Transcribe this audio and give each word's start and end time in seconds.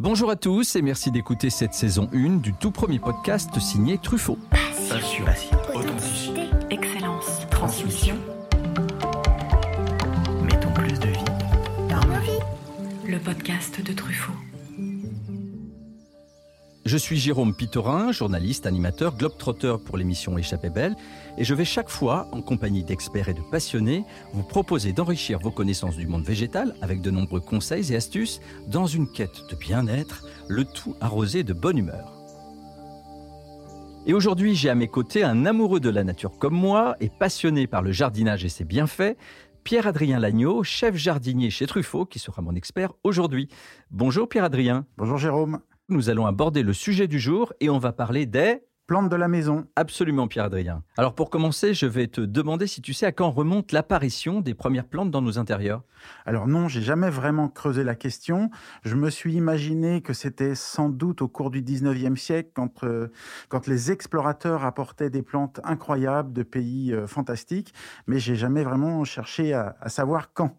Bonjour 0.00 0.30
à 0.30 0.36
tous 0.36 0.76
et 0.76 0.82
merci 0.82 1.10
d'écouter 1.10 1.50
cette 1.50 1.74
saison 1.74 2.08
1 2.14 2.36
du 2.36 2.54
tout 2.54 2.70
premier 2.70 3.00
podcast 3.00 3.58
signé 3.58 3.98
Truffaut. 3.98 4.38
Passion, 4.88 5.24
authenticité, 5.74 6.42
excellence, 6.70 7.40
transmission. 7.50 8.14
Mettons 10.44 10.72
plus 10.72 11.00
de 11.00 11.08
vie 11.08 11.24
dans 11.90 12.06
nos 12.06 12.20
vies. 12.20 13.10
Le 13.10 13.18
podcast 13.18 13.84
de 13.84 13.92
Truffaut. 13.92 14.34
Je 16.88 16.96
suis 16.96 17.18
Jérôme 17.18 17.54
Pitorin, 17.54 18.12
journaliste, 18.12 18.64
animateur, 18.64 19.14
globetrotter 19.14 19.76
pour 19.84 19.98
l'émission 19.98 20.38
Échappée 20.38 20.70
Belle, 20.70 20.96
et 21.36 21.44
je 21.44 21.52
vais 21.52 21.66
chaque 21.66 21.90
fois, 21.90 22.28
en 22.32 22.40
compagnie 22.40 22.82
d'experts 22.82 23.28
et 23.28 23.34
de 23.34 23.42
passionnés, 23.50 24.04
vous 24.32 24.42
proposer 24.42 24.94
d'enrichir 24.94 25.38
vos 25.38 25.50
connaissances 25.50 25.98
du 25.98 26.06
monde 26.06 26.24
végétal 26.24 26.74
avec 26.80 27.02
de 27.02 27.10
nombreux 27.10 27.40
conseils 27.40 27.92
et 27.92 27.96
astuces 27.96 28.40
dans 28.68 28.86
une 28.86 29.06
quête 29.06 29.38
de 29.50 29.54
bien-être, 29.54 30.24
le 30.48 30.64
tout 30.64 30.96
arrosé 31.02 31.42
de 31.42 31.52
bonne 31.52 31.76
humeur. 31.76 32.10
Et 34.06 34.14
aujourd'hui, 34.14 34.54
j'ai 34.54 34.70
à 34.70 34.74
mes 34.74 34.88
côtés 34.88 35.22
un 35.22 35.44
amoureux 35.44 35.80
de 35.80 35.90
la 35.90 36.04
nature 36.04 36.38
comme 36.38 36.54
moi 36.54 36.96
et 37.00 37.10
passionné 37.10 37.66
par 37.66 37.82
le 37.82 37.92
jardinage 37.92 38.46
et 38.46 38.48
ses 38.48 38.64
bienfaits, 38.64 39.18
Pierre-Adrien 39.62 40.20
Lagneau, 40.20 40.62
chef 40.62 40.96
jardinier 40.96 41.50
chez 41.50 41.66
Truffaut, 41.66 42.06
qui 42.06 42.18
sera 42.18 42.40
mon 42.40 42.54
expert 42.54 42.94
aujourd'hui. 43.04 43.50
Bonjour 43.90 44.26
Pierre-Adrien. 44.26 44.86
Bonjour 44.96 45.18
Jérôme 45.18 45.60
nous 45.88 46.10
allons 46.10 46.26
aborder 46.26 46.62
le 46.62 46.72
sujet 46.72 47.08
du 47.08 47.18
jour 47.18 47.52
et 47.60 47.70
on 47.70 47.78
va 47.78 47.92
parler 47.92 48.26
des 48.26 48.62
plantes 48.86 49.10
de 49.10 49.16
la 49.16 49.28
maison. 49.28 49.66
Absolument, 49.76 50.28
Pierre-Adrien. 50.28 50.82
Alors 50.96 51.14
pour 51.14 51.28
commencer, 51.28 51.74
je 51.74 51.86
vais 51.86 52.06
te 52.06 52.22
demander 52.22 52.66
si 52.66 52.80
tu 52.80 52.94
sais 52.94 53.04
à 53.04 53.12
quand 53.12 53.30
remonte 53.30 53.72
l'apparition 53.72 54.40
des 54.40 54.54
premières 54.54 54.86
plantes 54.86 55.10
dans 55.10 55.20
nos 55.20 55.38
intérieurs. 55.38 55.82
Alors 56.24 56.46
non, 56.46 56.68
j'ai 56.68 56.80
jamais 56.80 57.10
vraiment 57.10 57.48
creusé 57.48 57.84
la 57.84 57.94
question. 57.94 58.50
Je 58.84 58.96
me 58.96 59.10
suis 59.10 59.34
imaginé 59.34 60.00
que 60.00 60.14
c'était 60.14 60.54
sans 60.54 60.88
doute 60.88 61.20
au 61.20 61.28
cours 61.28 61.50
du 61.50 61.62
19e 61.62 62.16
siècle, 62.16 62.50
quand, 62.54 62.84
euh, 62.84 63.08
quand 63.48 63.66
les 63.66 63.92
explorateurs 63.92 64.64
apportaient 64.64 65.10
des 65.10 65.22
plantes 65.22 65.60
incroyables 65.64 66.32
de 66.32 66.42
pays 66.42 66.94
euh, 66.94 67.06
fantastiques, 67.06 67.74
mais 68.06 68.18
j'ai 68.18 68.36
jamais 68.36 68.62
vraiment 68.62 69.04
cherché 69.04 69.52
à 69.52 69.88
savoir 69.88 70.32
quand. 70.32 70.56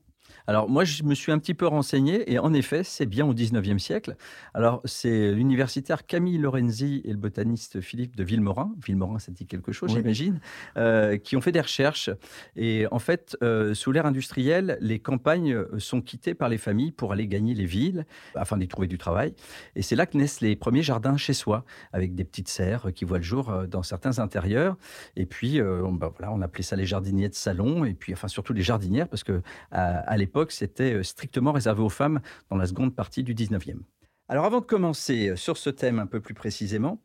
Alors 0.49 0.67
moi, 0.67 0.83
je 0.83 1.03
me 1.03 1.13
suis 1.13 1.31
un 1.31 1.37
petit 1.37 1.53
peu 1.53 1.67
renseigné 1.67 2.33
et 2.33 2.39
en 2.39 2.55
effet, 2.55 2.83
c'est 2.83 3.05
bien 3.05 3.23
au 3.23 3.35
19e 3.35 3.77
siècle. 3.77 4.15
Alors 4.55 4.81
c'est 4.83 5.31
l'universitaire 5.31 6.07
Camille 6.07 6.39
Lorenzi 6.39 7.03
et 7.05 7.11
le 7.11 7.17
botaniste 7.17 7.81
Philippe 7.81 8.15
de 8.15 8.23
Villemorin, 8.23 8.73
Villemorin 8.83 9.19
ça 9.19 9.31
dit 9.31 9.45
quelque 9.45 9.71
chose 9.71 9.91
j'imagine, 9.91 10.39
euh, 10.75 11.17
qui 11.17 11.35
ont 11.37 11.41
fait 11.41 11.51
des 11.51 11.61
recherches. 11.61 12.09
Et 12.55 12.87
en 12.89 12.97
fait, 12.97 13.37
euh, 13.43 13.75
sous 13.75 13.91
l'ère 13.91 14.07
industrielle, 14.07 14.79
les 14.81 14.97
campagnes 14.97 15.65
sont 15.77 16.01
quittées 16.01 16.33
par 16.33 16.49
les 16.49 16.57
familles 16.57 16.93
pour 16.93 17.11
aller 17.11 17.27
gagner 17.27 17.53
les 17.53 17.65
villes 17.65 18.07
afin 18.33 18.57
d'y 18.57 18.67
trouver 18.67 18.87
du 18.87 18.97
travail. 18.97 19.35
Et 19.75 19.83
c'est 19.83 19.95
là 19.95 20.07
que 20.07 20.17
naissent 20.17 20.41
les 20.41 20.55
premiers 20.55 20.81
jardins 20.81 21.15
chez 21.15 21.33
soi, 21.33 21.63
avec 21.93 22.15
des 22.15 22.23
petites 22.23 22.49
serres 22.49 22.87
qui 22.95 23.05
voient 23.05 23.19
le 23.19 23.23
jour 23.23 23.51
euh, 23.51 23.67
dans 23.67 23.83
certains 23.83 24.17
intérieurs. 24.17 24.77
Et 25.15 25.27
puis, 25.27 25.59
ben 25.59 26.11
voilà, 26.17 26.33
on 26.33 26.41
appelait 26.41 26.63
ça 26.63 26.75
les 26.75 26.87
jardiniers 26.87 27.29
de 27.29 27.35
salon, 27.35 27.85
et 27.85 27.93
puis 27.93 28.13
enfin 28.13 28.27
surtout 28.27 28.53
les 28.53 28.63
jardinières, 28.63 29.07
parce 29.07 29.23
que 29.23 29.43
à 29.69 30.17
l'époque, 30.17 30.38
c'était 30.47 30.93
euh, 30.93 31.03
strictement 31.03 31.51
réservé 31.51 31.81
aux 31.81 31.89
femmes 31.89 32.21
dans 32.49 32.57
la 32.57 32.67
seconde 32.67 32.95
partie 32.95 33.23
du 33.23 33.33
19e. 33.33 33.79
Alors 34.27 34.45
avant 34.45 34.59
de 34.59 34.65
commencer 34.65 35.29
euh, 35.29 35.35
sur 35.35 35.57
ce 35.57 35.69
thème 35.69 35.99
un 35.99 36.05
peu 36.05 36.19
plus 36.19 36.33
précisément, 36.33 37.01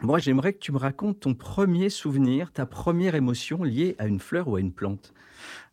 moi 0.00 0.18
j'aimerais 0.18 0.52
que 0.52 0.58
tu 0.58 0.72
me 0.72 0.78
racontes 0.78 1.20
ton 1.20 1.34
premier 1.34 1.90
souvenir, 1.90 2.52
ta 2.52 2.66
première 2.66 3.14
émotion 3.14 3.62
liée 3.62 3.96
à 3.98 4.06
une 4.06 4.20
fleur 4.20 4.48
ou 4.48 4.56
à 4.56 4.60
une 4.60 4.72
plante. 4.72 5.12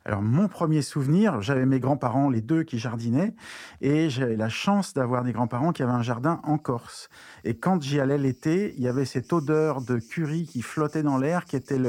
Alors 0.08 0.22
mon 0.22 0.48
premier 0.48 0.84
souvenir, 0.84 1.42
j'avais 1.42 1.66
mes 1.66 1.80
grands-parents, 1.80 2.30
les 2.30 2.42
deux 2.42 2.62
qui 2.62 2.78
jardinaient, 2.78 3.34
et 3.82 4.12
j'avais 4.12 4.36
la 4.36 4.50
chance 4.50 4.94
d'avoir 4.94 5.24
des 5.24 5.32
grands-parents 5.32 5.74
qui 5.74 5.82
avaient 5.82 5.92
un 5.92 6.04
jardin 6.04 6.42
en 6.44 6.60
Corse. 6.60 7.10
Et 7.44 7.56
quand 7.56 7.82
j'y 7.82 8.00
allais 8.00 8.20
l'été, 8.20 8.76
il 8.78 8.84
y 8.84 8.88
avait 8.88 9.06
cette 9.06 9.34
odeur 9.34 9.82
de 9.82 9.98
curry 9.98 10.46
qui 10.46 10.62
flottait 10.62 11.02
dans 11.02 11.18
l'air, 11.18 11.46
qui 11.46 11.56
était 11.56 11.80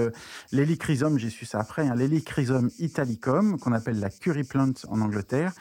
l'hélichrysum, 0.50 1.18
j'ai 1.18 1.28
su 1.28 1.44
ça 1.44 1.60
après, 1.60 1.86
hein, 1.86 1.94
l'hélichrysum 1.94 2.70
italicum, 2.78 3.58
qu'on 3.58 3.72
appelle 3.72 4.00
la 4.00 4.08
curry 4.08 4.44
plant 4.44 4.72
en 4.88 5.02
Angleterre 5.02 5.52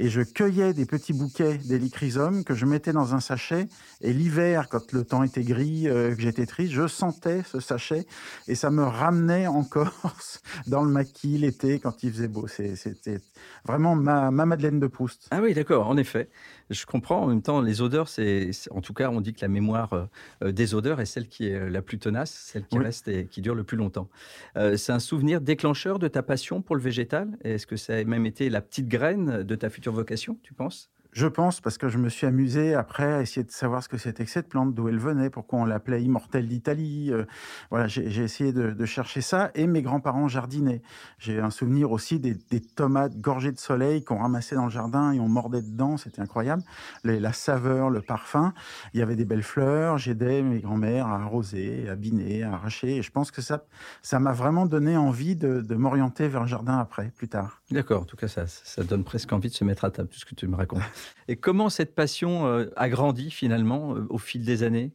et 0.00 0.08
je 0.08 0.22
cueillais 0.22 0.72
des 0.72 0.86
petits 0.86 1.12
bouquets 1.12 1.58
d'hélichrysum 1.58 2.42
que 2.42 2.54
je 2.54 2.64
mettais 2.64 2.94
dans 2.94 3.14
un 3.14 3.20
sachet. 3.20 3.68
Et 4.00 4.14
l'hiver, 4.14 4.70
quand 4.70 4.92
le 4.92 5.04
temps 5.04 5.22
était 5.22 5.42
gris, 5.42 5.88
euh, 5.88 6.14
que 6.14 6.22
j'étais 6.22 6.46
triste, 6.46 6.72
je 6.72 6.86
sentais 6.86 7.42
ce 7.42 7.60
sachet 7.60 8.06
et 8.48 8.54
ça 8.54 8.70
me 8.70 8.82
ramenait 8.82 9.46
en 9.46 9.62
Corse, 9.62 10.40
dans 10.66 10.82
le 10.84 10.90
maquis, 10.90 11.36
l'été, 11.36 11.80
quand 11.80 12.02
il 12.02 12.12
faisait 12.12 12.28
beau. 12.28 12.46
C'était 12.48 13.20
vraiment 13.66 13.94
ma, 13.94 14.30
ma 14.30 14.46
Madeleine 14.46 14.80
de 14.80 14.86
Proust. 14.86 15.28
Ah 15.32 15.40
oui, 15.42 15.52
d'accord, 15.52 15.86
en 15.86 15.98
effet. 15.98 16.30
Je 16.70 16.86
comprends. 16.86 17.24
En 17.24 17.26
même 17.26 17.42
temps, 17.42 17.60
les 17.60 17.82
odeurs, 17.82 18.08
c'est, 18.08 18.52
en 18.70 18.80
tout 18.80 18.94
cas, 18.94 19.10
on 19.10 19.20
dit 19.20 19.34
que 19.34 19.42
la 19.42 19.48
mémoire 19.48 19.92
euh, 19.92 20.04
euh, 20.44 20.52
des 20.52 20.74
odeurs 20.74 21.02
est 21.02 21.06
celle 21.06 21.28
qui 21.28 21.48
est 21.48 21.68
la 21.68 21.82
plus 21.82 21.98
tenace, 21.98 22.30
celle 22.30 22.64
qui 22.64 22.78
reste 22.78 23.08
et 23.08 23.26
qui 23.26 23.42
dure 23.42 23.54
le 23.54 23.64
plus 23.64 23.76
longtemps. 23.76 24.08
c'est 24.54 24.92
un 24.92 24.98
souvenir 24.98 25.42
déclencheur 25.42 25.98
de 25.98 26.08
ta 26.08 26.22
passion 26.22 26.62
pour 26.62 26.74
le 26.74 26.80
végétal? 26.80 27.36
Est-ce 27.42 27.66
que 27.66 27.76
ça 27.76 27.96
a 27.96 28.04
même 28.04 28.24
été 28.24 28.48
la 28.48 28.62
petite 28.62 28.88
graine 28.88 29.42
de 29.42 29.54
ta 29.56 29.68
future 29.68 29.89
vocation, 29.90 30.34
tu 30.36 30.54
penses? 30.54 30.90
Je 31.12 31.26
pense 31.26 31.60
parce 31.60 31.76
que 31.76 31.88
je 31.88 31.98
me 31.98 32.08
suis 32.08 32.26
amusé 32.26 32.74
après 32.74 33.12
à 33.12 33.20
essayer 33.20 33.42
de 33.42 33.50
savoir 33.50 33.82
ce 33.82 33.88
que 33.88 33.98
c'était 33.98 34.24
que 34.24 34.30
cette 34.30 34.48
plante, 34.48 34.74
d'où 34.74 34.88
elle 34.88 34.98
venait, 34.98 35.28
pourquoi 35.28 35.58
on 35.58 35.64
l'appelait 35.64 36.02
immortelle 36.02 36.46
d'Italie. 36.46 37.10
Euh, 37.10 37.24
voilà, 37.70 37.88
j'ai 37.88 38.22
essayé 38.22 38.52
de, 38.52 38.84
chercher 38.84 39.20
ça 39.20 39.50
et 39.54 39.66
mes 39.66 39.82
grands-parents 39.82 40.28
jardinaient. 40.28 40.82
J'ai 41.18 41.40
un 41.40 41.50
souvenir 41.50 41.92
aussi 41.92 42.18
des, 42.18 42.36
tomates 42.60 43.16
gorgées 43.20 43.52
de 43.52 43.58
soleil 43.58 44.04
qu'on 44.04 44.18
ramassait 44.18 44.54
dans 44.54 44.64
le 44.64 44.70
jardin 44.70 45.12
et 45.12 45.20
on 45.20 45.28
mordait 45.28 45.62
dedans, 45.62 45.96
c'était 45.96 46.22
incroyable. 46.22 46.62
la 47.04 47.32
saveur, 47.32 47.90
le 47.90 48.00
parfum. 48.00 48.52
Il 48.94 49.00
y 49.00 49.02
avait 49.02 49.16
des 49.16 49.24
belles 49.24 49.42
fleurs. 49.42 49.98
J'aidais 49.98 50.42
mes 50.42 50.60
grands-mères 50.60 51.06
à 51.06 51.22
arroser, 51.22 51.88
à 51.88 51.96
biner, 51.96 52.42
à 52.42 52.54
arracher. 52.54 52.96
Et 52.96 53.02
je 53.02 53.10
pense 53.10 53.30
que 53.30 53.42
ça, 53.42 53.64
ça 54.02 54.18
m'a 54.18 54.32
vraiment 54.32 54.66
donné 54.66 54.96
envie 54.96 55.36
de, 55.36 55.74
m'orienter 55.74 56.28
vers 56.28 56.42
le 56.42 56.48
jardin 56.48 56.78
après, 56.78 57.10
plus 57.16 57.28
tard. 57.28 57.62
D'accord. 57.70 58.02
En 58.02 58.04
tout 58.04 58.16
cas, 58.16 58.28
ça, 58.28 58.46
ça 58.46 58.82
donne 58.82 59.04
presque 59.04 59.32
envie 59.32 59.48
de 59.48 59.54
se 59.54 59.64
mettre 59.64 59.84
à 59.84 59.90
table, 59.90 60.08
tout 60.08 60.18
ce 60.18 60.26
que 60.26 60.34
tu 60.34 60.46
me 60.46 60.56
racontes. 60.56 60.82
Et 61.28 61.36
comment 61.36 61.68
cette 61.68 61.94
passion 61.94 62.46
euh, 62.46 62.66
a 62.76 62.88
grandi 62.88 63.30
finalement 63.30 63.94
euh, 63.94 64.06
au 64.10 64.18
fil 64.18 64.44
des 64.44 64.62
années? 64.62 64.92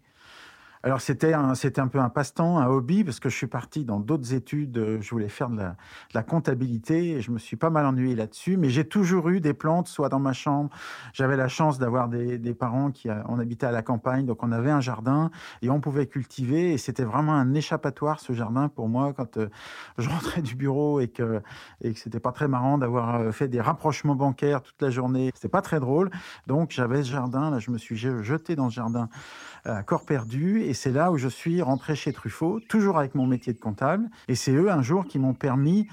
Alors 0.86 1.02
c'était 1.02 1.34
un, 1.34 1.56
c'était 1.56 1.82
un 1.82 1.88
peu 1.88 1.98
un 2.00 2.10
passe-temps, 2.10 2.60
un 2.60 2.68
hobby, 2.68 3.04
parce 3.04 3.20
que 3.20 3.28
je 3.28 3.36
suis 3.36 3.48
parti 3.48 3.86
dans 3.86 4.00
d'autres 4.00 4.36
études. 4.36 4.78
Euh, 4.78 5.02
je 5.02 5.10
voulais 5.10 5.30
faire 5.30 5.50
de 5.50 5.58
la, 5.58 5.70
de 5.70 5.76
la, 6.14 6.22
comptabilité 6.22 7.14
et 7.14 7.22
je 7.22 7.32
me 7.32 7.40
suis 7.40 7.56
pas 7.56 7.72
mal 7.72 7.88
ennuyé 7.88 8.14
là-dessus. 8.14 8.56
Mais 8.56 8.70
j'ai 8.70 8.88
toujours 8.88 9.30
eu 9.30 9.42
des 9.42 9.56
plantes, 9.56 9.88
soit 9.88 10.10
dans 10.10 10.20
ma 10.20 10.34
chambre. 10.34 10.70
J'avais 11.12 11.38
la 11.38 11.48
chance 11.48 11.80
d'avoir 11.80 12.08
des, 12.08 12.38
des, 12.38 12.54
parents 12.54 12.92
qui 12.92 13.10
on 13.28 13.40
habitait 13.40 13.66
à 13.66 13.72
la 13.72 13.82
campagne, 13.82 14.28
donc 14.28 14.44
on 14.44 14.52
avait 14.52 14.70
un 14.70 14.80
jardin 14.80 15.32
et 15.64 15.72
on 15.72 15.82
pouvait 15.82 16.06
cultiver. 16.06 16.74
Et 16.74 16.78
c'était 16.78 17.04
vraiment 17.04 17.34
un 17.34 17.56
échappatoire 17.56 18.20
ce 18.20 18.34
jardin 18.34 18.70
pour 18.70 18.88
moi 18.88 19.12
quand 19.14 19.38
euh, 19.38 19.50
je 19.98 20.08
rentrais 20.08 20.44
du 20.44 20.54
bureau 20.54 21.00
et 21.00 21.08
que 21.08 21.42
et 21.82 21.94
que 21.94 22.00
c'était 22.00 22.20
pas 22.20 22.32
très 22.32 22.48
marrant 22.48 22.78
d'avoir 22.78 23.16
euh, 23.16 23.32
fait 23.32 23.48
des 23.48 23.60
rapprochements 23.60 24.14
bancaires 24.14 24.62
toute 24.62 24.80
la 24.84 24.92
journée. 24.92 25.32
C'était 25.34 25.50
pas 25.50 25.64
très 25.64 25.80
drôle. 25.80 26.12
Donc 26.46 26.70
j'avais 26.70 27.02
ce 27.02 27.10
jardin. 27.10 27.50
Là, 27.50 27.58
je 27.58 27.72
me 27.72 27.80
suis 27.80 27.98
jeté 27.98 28.56
dans 28.56 28.70
ce 28.70 28.76
jardin 28.76 29.10
à 29.66 29.84
corps 29.84 30.06
perdu. 30.06 30.62
Et 30.62 30.74
c'est 30.74 30.92
là 30.92 31.12
où 31.12 31.18
je 31.18 31.28
suis 31.28 31.62
rentré 31.62 31.96
chez 31.96 32.14
Truffaut, 32.14 32.60
toujours 32.60 32.98
avec 32.98 33.16
mon 33.16 33.28
métier 33.28 33.54
de 33.54 33.60
comptable. 33.60 34.10
Et 34.28 34.36
c'est 34.36 34.54
eux, 34.54 34.72
un 34.72 34.82
jour, 34.82 35.06
qui 35.06 35.20
m'ont 35.20 35.34
permis 35.34 35.88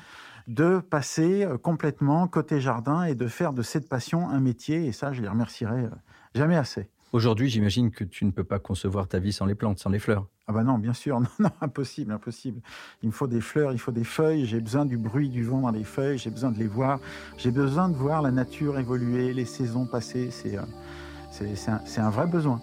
de 0.49 0.81
passer 0.81 1.45
euh, 1.45 1.57
complètement 1.57 2.27
côté 2.27 2.61
jardin 2.61 3.05
et 3.05 3.15
de 3.15 3.27
faire 3.27 3.53
de 3.53 3.63
cette 3.63 3.89
passion 3.89 4.29
un 4.29 4.41
métier. 4.41 4.87
Et 4.87 4.93
ça, 4.93 5.13
je 5.13 5.23
les 5.23 5.29
remercierai 5.29 5.83
euh, 5.83 5.91
jamais 6.35 6.57
assez. 6.57 6.89
Aujourd'hui, 7.13 7.51
j'imagine 7.51 7.91
que 7.91 8.05
tu 8.05 8.25
ne 8.25 8.31
peux 8.31 8.45
pas 8.45 8.59
concevoir 8.59 9.07
ta 9.07 9.19
vie 9.19 9.33
sans 9.33 9.45
les 9.45 9.55
plantes, 9.55 9.79
sans 9.79 9.91
les 9.91 9.99
fleurs. 9.99 10.27
Ah 10.49 10.53
bah 10.53 10.65
non, 10.65 10.79
bien 10.79 10.95
sûr, 10.95 11.21
non, 11.21 11.29
non, 11.39 11.51
impossible, 11.61 12.11
impossible. 12.11 12.63
Il 13.03 13.09
me 13.09 13.13
faut 13.13 13.27
des 13.27 13.43
fleurs, 13.43 13.73
il 13.73 13.79
faut 13.79 13.93
des 13.93 14.05
feuilles, 14.05 14.47
j'ai 14.47 14.61
besoin 14.61 14.87
du 14.87 14.97
bruit 14.97 15.29
du 15.29 15.45
vent 15.45 15.61
dans 15.61 15.71
les 15.71 15.85
feuilles, 15.85 16.17
j'ai 16.17 16.31
besoin 16.31 16.51
de 16.51 16.59
les 16.59 16.67
voir, 16.67 17.01
j'ai 17.37 17.51
besoin 17.51 17.91
de 17.91 17.95
voir 17.95 18.23
la 18.23 18.31
nature 18.31 18.79
évoluer, 18.79 19.35
les 19.35 19.45
saisons 19.45 19.87
passer, 19.87 20.31
c'est 20.31 20.57
euh, 20.57 20.63
c'est 21.31 21.71
un, 21.71 21.81
un 21.97 22.11
vrai 22.11 22.27
besoin. 22.27 22.61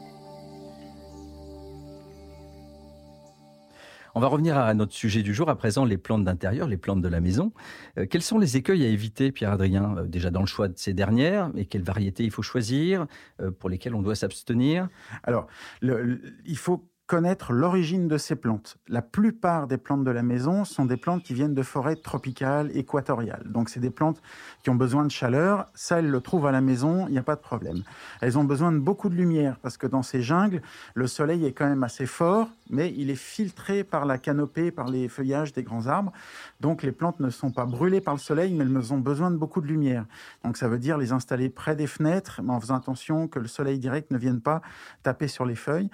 On 4.16 4.20
va 4.20 4.28
revenir 4.28 4.58
à 4.58 4.74
notre 4.74 4.94
sujet 4.94 5.24
du 5.24 5.34
jour, 5.34 5.50
à 5.50 5.56
présent 5.56 5.86
les 5.86 5.98
plantes 5.98 6.24
d'intérieur, 6.24 6.68
les 6.68 6.78
plantes 6.78 7.02
de 7.02 7.08
la 7.08 7.22
maison. 7.22 7.52
Euh, 7.98 8.06
quels 8.10 8.22
sont 8.22 8.40
les 8.40 8.58
écueils 8.58 8.84
à 8.84 8.88
éviter, 8.88 9.32
Pierre-Adrien, 9.32 9.98
euh, 9.98 10.08
déjà 10.08 10.32
dans 10.32 10.42
le 10.42 10.48
choix 10.48 10.68
de 10.68 10.78
ces 10.78 10.94
dernières, 10.94 11.52
et 11.56 11.66
quelles 11.66 11.84
variétés 11.84 12.24
il 12.24 12.32
faut 12.32 12.42
choisir, 12.42 13.06
euh, 13.42 13.52
pour 13.52 13.70
lesquelles 13.70 13.96
on 13.96 14.02
doit 14.02 14.16
s'abstenir? 14.16 14.88
Alors, 15.24 15.48
il 15.82 16.58
faut 16.58 16.90
connaître 17.10 17.54
l'origine 17.54 18.08
de 18.08 18.20
ces 18.20 18.36
plantes. 18.36 18.78
La 18.88 19.02
plupart 19.02 19.66
des 19.66 19.78
plantes 19.78 20.04
de 20.04 20.12
la 20.12 20.22
maison 20.22 20.64
sont 20.64 20.86
des 20.86 20.96
plantes 20.96 21.24
qui 21.24 21.34
viennent 21.34 21.56
de 21.56 21.64
forêts 21.64 21.96
tropicales, 21.96 22.70
équatoriales. 22.78 23.48
Donc 23.48 23.70
c'est 23.70 23.80
des 23.80 23.90
plantes 23.90 24.22
qui 24.62 24.70
ont 24.70 24.76
besoin 24.76 25.06
de 25.06 25.12
chaleur. 25.12 25.66
Ça, 25.74 25.98
elles 25.98 26.12
le 26.12 26.22
trouvent 26.22 26.46
à 26.46 26.52
la 26.52 26.62
maison, 26.62 27.08
il 27.08 27.14
n'y 27.14 27.18
a 27.18 27.24
pas 27.24 27.36
de 27.36 27.42
problème. 27.42 27.82
Elles 28.22 28.38
ont 28.38 28.44
besoin 28.44 28.72
de 28.72 28.78
beaucoup 28.78 29.10
de 29.10 29.16
lumière 29.16 29.58
parce 29.58 29.76
que 29.76 29.88
dans 29.88 30.04
ces 30.04 30.22
jungles, 30.22 30.62
le 30.94 31.08
soleil 31.08 31.48
est 31.48 31.52
quand 31.52 31.68
même 31.68 31.82
assez 31.82 32.06
fort, 32.06 32.48
mais 32.70 32.94
il 32.96 33.10
est 33.10 33.16
filtré 33.16 33.84
par 33.84 34.06
la 34.06 34.20
canopée, 34.20 34.70
par 34.70 34.88
les 34.88 35.10
feuillages 35.10 35.52
des 35.52 35.64
grands 35.64 35.88
arbres. 35.88 36.14
Donc 36.60 36.84
les 36.84 36.92
plantes 36.92 37.20
ne 37.20 37.32
sont 37.32 37.52
pas 37.52 37.66
brûlées 37.66 38.02
par 38.02 38.14
le 38.14 38.20
soleil, 38.20 38.54
mais 38.54 38.66
elles 38.66 38.94
ont 38.94 39.00
besoin 39.00 39.32
de 39.32 39.38
beaucoup 39.38 39.62
de 39.62 39.68
lumière. 39.68 40.06
Donc 40.44 40.58
ça 40.58 40.68
veut 40.68 40.78
dire 40.78 41.00
les 41.00 41.12
installer 41.12 41.50
près 41.50 41.76
des 41.76 41.88
fenêtres, 41.88 42.42
mais 42.44 42.54
en 42.54 42.60
faisant 42.60 42.76
attention 42.76 43.28
que 43.28 43.40
le 43.40 43.48
soleil 43.48 43.80
direct 43.80 44.12
ne 44.12 44.20
vienne 44.20 44.42
pas 44.42 44.62
taper 45.02 45.28
sur 45.28 45.48
les 45.48 45.56
feuilles. 45.56 45.90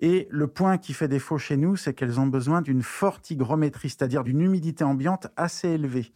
Et 0.00 0.26
le 0.30 0.53
point 0.54 0.78
qui 0.78 0.94
fait 0.94 1.08
défaut 1.08 1.36
chez 1.36 1.56
nous, 1.56 1.76
c'est 1.76 1.92
qu'elles 1.92 2.18
ont 2.20 2.26
besoin 2.26 2.62
d'une 2.62 2.82
forte 2.82 3.30
hygrométrie, 3.30 3.90
c'est-à-dire 3.90 4.24
d'une 4.24 4.40
humidité 4.40 4.84
ambiante 4.84 5.26
assez 5.36 5.68
élevée. 5.68 6.12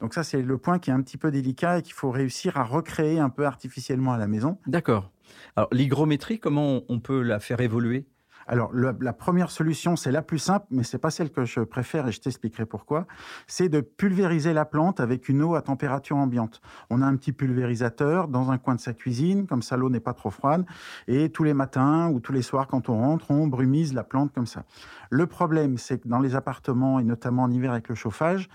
Donc 0.00 0.14
ça, 0.14 0.22
c'est 0.22 0.42
le 0.42 0.58
point 0.58 0.78
qui 0.78 0.90
est 0.90 0.92
un 0.92 1.02
petit 1.02 1.16
peu 1.16 1.30
délicat 1.30 1.78
et 1.78 1.82
qu'il 1.82 1.94
faut 1.94 2.10
réussir 2.10 2.56
à 2.56 2.64
recréer 2.64 3.18
un 3.18 3.30
peu 3.30 3.46
artificiellement 3.46 4.12
à 4.12 4.18
la 4.18 4.26
maison. 4.26 4.58
D'accord. 4.66 5.10
Alors 5.56 5.68
l'hygrométrie, 5.72 6.38
comment 6.38 6.82
on 6.88 7.00
peut 7.00 7.22
la 7.22 7.40
faire 7.40 7.60
évoluer? 7.60 8.06
Alors, 8.48 8.72
la 8.72 9.12
première 9.12 9.50
solution, 9.50 9.94
c'est 9.94 10.10
la 10.10 10.22
plus 10.22 10.38
simple, 10.38 10.64
mais 10.70 10.82
c'est 10.82 10.98
pas 10.98 11.10
celle 11.10 11.30
que 11.30 11.44
je 11.44 11.60
préfère 11.60 12.08
et 12.08 12.12
je 12.12 12.20
t'expliquerai 12.20 12.64
pourquoi. 12.64 13.06
C'est 13.46 13.68
de 13.68 13.82
pulvériser 13.82 14.54
la 14.54 14.64
plante 14.64 15.00
avec 15.00 15.28
une 15.28 15.42
eau 15.42 15.54
à 15.54 15.60
température 15.60 16.16
ambiante. 16.16 16.62
On 16.88 17.02
a 17.02 17.06
un 17.06 17.14
petit 17.16 17.32
pulvérisateur 17.32 18.26
dans 18.26 18.50
un 18.50 18.56
coin 18.56 18.74
de 18.74 18.80
sa 18.80 18.94
cuisine, 18.94 19.46
comme 19.46 19.60
ça 19.60 19.76
l'eau 19.76 19.90
n'est 19.90 20.00
pas 20.00 20.14
trop 20.14 20.30
froide. 20.30 20.64
Et 21.08 21.28
tous 21.28 21.44
les 21.44 21.52
matins 21.52 22.08
ou 22.08 22.20
tous 22.20 22.32
les 22.32 22.40
soirs, 22.40 22.66
quand 22.68 22.88
on 22.88 22.98
rentre, 22.98 23.30
on 23.30 23.46
brumise 23.48 23.92
la 23.92 24.02
plante 24.02 24.32
comme 24.32 24.46
ça. 24.46 24.64
Le 25.10 25.26
problème, 25.26 25.76
c'est 25.76 25.98
que 25.98 26.08
dans 26.08 26.20
les 26.20 26.34
appartements 26.34 27.00
et 27.00 27.04
notamment 27.04 27.42
en 27.42 27.50
hiver 27.50 27.72
avec 27.72 27.90
le 27.90 27.94
chauffage, 27.94 28.48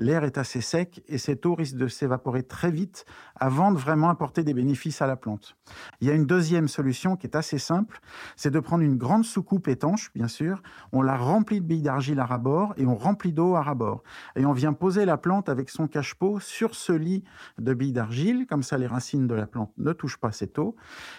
l'air 0.00 0.24
est 0.24 0.38
assez 0.38 0.60
sec 0.60 1.02
et 1.08 1.18
cette 1.18 1.46
eau 1.46 1.54
risque 1.54 1.76
de 1.76 1.86
s'évaporer 1.86 2.42
très 2.42 2.70
vite 2.70 3.04
avant 3.36 3.70
de 3.70 3.78
vraiment 3.78 4.08
apporter 4.08 4.42
des 4.42 4.54
bénéfices 4.54 5.02
à 5.02 5.06
la 5.06 5.16
plante. 5.16 5.56
Il 6.00 6.08
y 6.08 6.10
a 6.10 6.14
une 6.14 6.26
deuxième 6.26 6.68
solution 6.68 7.16
qui 7.16 7.26
est 7.26 7.36
assez 7.36 7.58
simple, 7.58 8.00
c'est 8.36 8.50
de 8.50 8.60
prendre 8.60 8.82
une 8.82 8.96
grande 8.96 9.24
soucoupe 9.24 9.68
étanche, 9.68 10.10
bien 10.14 10.28
sûr, 10.28 10.62
on 10.92 11.02
la 11.02 11.16
remplit 11.16 11.60
de 11.60 11.66
billes 11.66 11.82
d'argile 11.82 12.18
à 12.18 12.24
rabord 12.24 12.74
et 12.76 12.86
on 12.86 12.96
remplit 12.96 13.32
d'eau 13.32 13.54
à 13.54 13.62
rabord. 13.62 14.02
Et 14.36 14.44
on 14.44 14.52
vient 14.52 14.72
poser 14.72 15.04
la 15.04 15.16
plante 15.16 15.48
avec 15.48 15.70
son 15.70 15.86
cache-pot 15.86 16.40
sur 16.40 16.74
ce 16.74 16.92
lit 16.92 17.24
de 17.58 17.74
billes 17.74 17.92
d'argile, 17.92 18.46
comme 18.48 18.62
ça 18.62 18.78
les 18.78 18.86
racines 18.86 19.26
de 19.26 19.34
la 19.34 19.46
plante 19.46 19.72
ne 19.78 19.92
touchent 19.92 20.18
pas 20.18 20.32
cette 20.32 20.58
eau. 20.58 20.76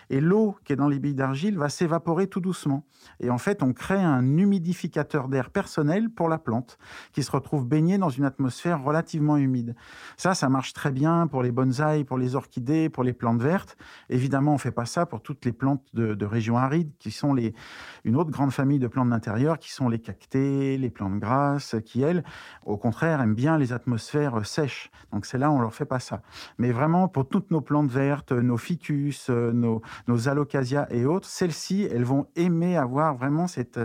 Et 0.09 0.19
l'eau 0.19 0.57
qui 0.63 0.73
est 0.73 0.75
dans 0.75 0.87
les 0.87 0.99
billes 0.99 1.15
d'argile 1.15 1.57
va 1.57 1.69
s'évaporer 1.69 2.27
tout 2.27 2.41
doucement. 2.41 2.85
Et 3.19 3.29
en 3.29 3.37
fait, 3.37 3.63
on 3.63 3.73
crée 3.73 4.01
un 4.01 4.37
humidificateur 4.37 5.27
d'air 5.27 5.49
personnel 5.51 6.09
pour 6.09 6.29
la 6.29 6.37
plante 6.37 6.77
qui 7.13 7.23
se 7.23 7.31
retrouve 7.31 7.67
baignée 7.67 7.97
dans 7.97 8.09
une 8.09 8.25
atmosphère 8.25 8.70
relativement 8.77 9.37
humide. 9.37 9.75
Ça, 10.17 10.33
ça 10.33 10.49
marche 10.49 10.73
très 10.73 10.91
bien 10.91 11.27
pour 11.27 11.43
les 11.43 11.51
bonsaïs, 11.51 12.03
pour 12.03 12.17
les 12.17 12.35
orchidées, 12.35 12.89
pour 12.89 13.03
les 13.03 13.13
plantes 13.13 13.41
vertes. 13.41 13.77
Évidemment, 14.09 14.53
on 14.53 14.57
fait 14.57 14.71
pas 14.71 14.85
ça 14.85 15.05
pour 15.05 15.21
toutes 15.21 15.45
les 15.45 15.51
plantes 15.51 15.83
de, 15.93 16.25
régions 16.25 16.57
arides, 16.57 16.91
qui 16.99 17.11
sont 17.11 17.33
les, 17.33 17.53
une 18.03 18.15
autre 18.15 18.31
grande 18.31 18.51
famille 18.51 18.79
de 18.79 18.87
plantes 18.87 19.09
d'intérieur, 19.09 19.59
qui 19.59 19.71
sont 19.71 19.89
les 19.89 19.99
cactées, 19.99 20.77
les 20.77 20.89
plantes 20.89 21.19
grasses, 21.19 21.75
qui, 21.85 22.01
elles, 22.01 22.23
au 22.65 22.77
contraire, 22.77 23.21
aiment 23.21 23.35
bien 23.35 23.57
les 23.57 23.73
atmosphères 23.73 24.45
sèches. 24.45 24.91
Donc, 25.11 25.25
c'est 25.25 25.37
là, 25.37 25.51
on 25.51 25.59
leur 25.59 25.73
fait 25.73 25.85
pas 25.85 25.99
ça. 25.99 26.21
Mais 26.57 26.71
vraiment, 26.71 27.07
pour 27.07 27.27
toutes 27.27 27.51
nos 27.51 27.61
plantes 27.61 27.89
vertes, 27.89 28.31
nos 28.31 28.57
ficus, 28.57 29.29
nos, 29.29 29.81
nos 30.07 30.29
alocasias 30.29 30.87
et 30.89 31.05
autres, 31.05 31.27
celles-ci, 31.27 31.87
elles 31.91 32.05
vont 32.05 32.27
aimer 32.35 32.77
avoir 32.77 33.15
vraiment 33.15 33.47
cette, 33.47 33.79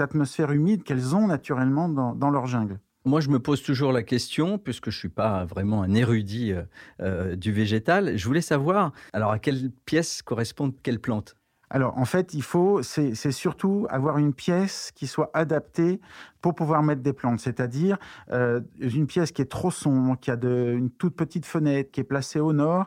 atmosphère 0.00 0.52
humide 0.52 0.82
qu'elles 0.82 1.14
ont 1.14 1.26
naturellement 1.26 1.88
dans 1.88 2.30
leur 2.30 2.46
jungle. 2.46 2.78
Moi, 3.06 3.20
je 3.20 3.30
me 3.30 3.38
pose 3.38 3.62
toujours 3.62 3.92
la 3.92 4.02
question, 4.02 4.58
puisque 4.58 4.90
je 4.90 4.96
ne 4.96 4.98
suis 4.98 5.08
pas 5.08 5.46
vraiment 5.46 5.82
un 5.82 5.94
érudit 5.94 6.52
euh, 6.52 6.62
euh, 7.00 7.34
du 7.34 7.50
végétal. 7.50 8.18
Je 8.18 8.26
voulais 8.26 8.42
savoir, 8.42 8.92
alors 9.14 9.30
à 9.30 9.38
quelle 9.38 9.70
pièce 9.86 10.20
correspondent 10.20 10.74
quelles 10.82 11.00
plantes? 11.00 11.34
Alors, 11.70 11.96
en 11.96 12.04
fait, 12.04 12.34
il 12.34 12.42
faut, 12.42 12.82
c'est 12.82 13.14
surtout 13.30 13.86
avoir 13.90 14.18
une 14.18 14.34
pièce 14.34 14.90
qui 14.94 15.06
soit 15.06 15.30
adaptée 15.34 16.00
pour 16.42 16.54
pouvoir 16.54 16.82
mettre 16.82 17.00
des 17.00 17.12
plantes, 17.12 17.38
c'est-à-dire 17.38 17.96
euh, 18.32 18.60
une 18.80 19.06
pièce 19.06 19.30
qui 19.30 19.40
est 19.40 19.50
trop 19.50 19.70
sombre, 19.70 20.18
qui 20.20 20.32
a 20.32 20.36
de, 20.36 20.74
une 20.76 20.90
toute 20.90 21.14
petite 21.14 21.46
fenêtre, 21.46 21.92
qui 21.92 22.00
est 22.00 22.04
placée 22.04 22.40
au 22.40 22.52
nord. 22.52 22.86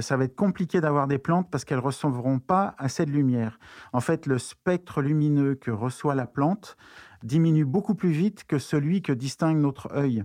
ça 0.00 0.16
va 0.16 0.24
être 0.24 0.34
compliqué 0.34 0.80
d'avoir 0.80 1.06
des 1.06 1.18
plantes 1.18 1.48
parce 1.52 1.64
qu'elles 1.64 1.78
ne 1.78 1.82
recevront 1.84 2.40
pas 2.40 2.74
assez 2.78 3.06
de 3.06 3.12
lumière. 3.12 3.60
En 3.92 4.00
fait, 4.00 4.26
le 4.26 4.38
spectre 4.38 5.02
lumineux 5.02 5.54
que 5.54 5.70
reçoit 5.70 6.16
la 6.16 6.26
plante 6.26 6.76
diminue 7.26 7.64
beaucoup 7.64 7.94
plus 7.94 8.10
vite 8.10 8.44
que 8.44 8.58
celui 8.58 9.02
que 9.02 9.12
distingue 9.12 9.58
notre 9.58 9.92
œil. 9.94 10.24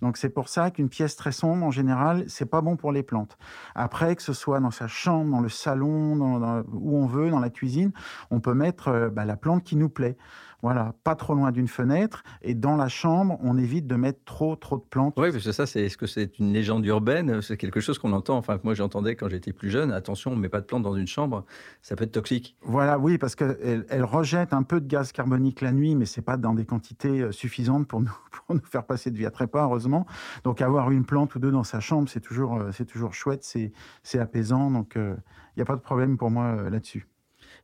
Donc 0.00 0.16
c'est 0.16 0.28
pour 0.28 0.48
ça 0.48 0.70
qu'une 0.70 0.88
pièce 0.88 1.16
très 1.16 1.32
sombre, 1.32 1.64
en 1.64 1.70
général, 1.70 2.24
c'est 2.28 2.46
pas 2.46 2.60
bon 2.60 2.76
pour 2.76 2.92
les 2.92 3.02
plantes. 3.02 3.38
Après, 3.74 4.14
que 4.14 4.22
ce 4.22 4.32
soit 4.32 4.60
dans 4.60 4.70
sa 4.70 4.86
chambre, 4.86 5.30
dans 5.30 5.40
le 5.40 5.48
salon, 5.48 6.62
où 6.72 6.96
on 6.96 7.06
veut, 7.06 7.30
dans 7.30 7.40
la 7.40 7.50
cuisine, 7.50 7.92
on 8.30 8.40
peut 8.40 8.54
mettre 8.54 8.88
euh, 8.88 9.08
bah, 9.08 9.24
la 9.24 9.36
plante 9.36 9.64
qui 9.64 9.76
nous 9.76 9.88
plaît. 9.88 10.16
Voilà, 10.62 10.94
pas 11.02 11.16
trop 11.16 11.34
loin 11.34 11.50
d'une 11.50 11.66
fenêtre. 11.66 12.22
Et 12.40 12.54
dans 12.54 12.76
la 12.76 12.88
chambre, 12.88 13.36
on 13.42 13.58
évite 13.58 13.88
de 13.88 13.96
mettre 13.96 14.20
trop, 14.24 14.54
trop 14.54 14.76
de 14.76 14.84
plantes. 14.84 15.14
Oui, 15.16 15.32
parce 15.32 15.44
que 15.44 15.50
ça, 15.50 15.66
c'est, 15.66 15.82
est-ce 15.82 15.96
que 15.96 16.06
c'est 16.06 16.38
une 16.38 16.52
légende 16.52 16.86
urbaine? 16.86 17.42
C'est 17.42 17.56
quelque 17.56 17.80
chose 17.80 17.98
qu'on 17.98 18.12
entend. 18.12 18.36
Enfin, 18.36 18.60
moi, 18.62 18.74
j'entendais 18.74 19.16
quand 19.16 19.28
j'étais 19.28 19.52
plus 19.52 19.70
jeune. 19.70 19.90
Attention, 19.90 20.30
on 20.30 20.36
ne 20.36 20.40
met 20.40 20.48
pas 20.48 20.60
de 20.60 20.66
plantes 20.66 20.84
dans 20.84 20.94
une 20.94 21.08
chambre, 21.08 21.44
ça 21.82 21.96
peut 21.96 22.04
être 22.04 22.12
toxique. 22.12 22.56
Voilà, 22.62 22.96
oui, 22.98 23.18
parce 23.18 23.34
qu'elle 23.34 23.86
elle 23.88 24.04
rejette 24.04 24.52
un 24.52 24.62
peu 24.62 24.80
de 24.80 24.86
gaz 24.86 25.10
carbonique 25.10 25.60
la 25.62 25.72
nuit, 25.72 25.96
mais 25.96 26.06
c'est 26.06 26.22
pas 26.22 26.36
dans 26.36 26.54
des 26.54 26.64
quantités 26.64 27.22
euh, 27.22 27.32
suffisantes 27.32 27.88
pour 27.88 28.00
nous, 28.00 28.16
pour 28.46 28.54
nous 28.54 28.64
faire 28.64 28.84
passer 28.84 29.10
de 29.10 29.18
vie 29.18 29.26
à 29.26 29.32
trépas, 29.32 29.64
heureusement. 29.64 30.06
Donc, 30.44 30.60
avoir 30.60 30.92
une 30.92 31.04
plante 31.04 31.34
ou 31.34 31.40
deux 31.40 31.50
dans 31.50 31.64
sa 31.64 31.80
chambre, 31.80 32.08
c'est 32.08 32.20
toujours, 32.20 32.54
euh, 32.54 32.70
c'est 32.72 32.86
toujours 32.86 33.14
chouette, 33.14 33.42
c'est, 33.42 33.72
c'est 34.04 34.20
apaisant. 34.20 34.70
Donc, 34.70 34.92
il 34.94 35.00
euh, 35.00 35.16
n'y 35.56 35.62
a 35.62 35.66
pas 35.66 35.76
de 35.76 35.80
problème 35.80 36.16
pour 36.16 36.30
moi 36.30 36.70
là-dessus. 36.70 37.08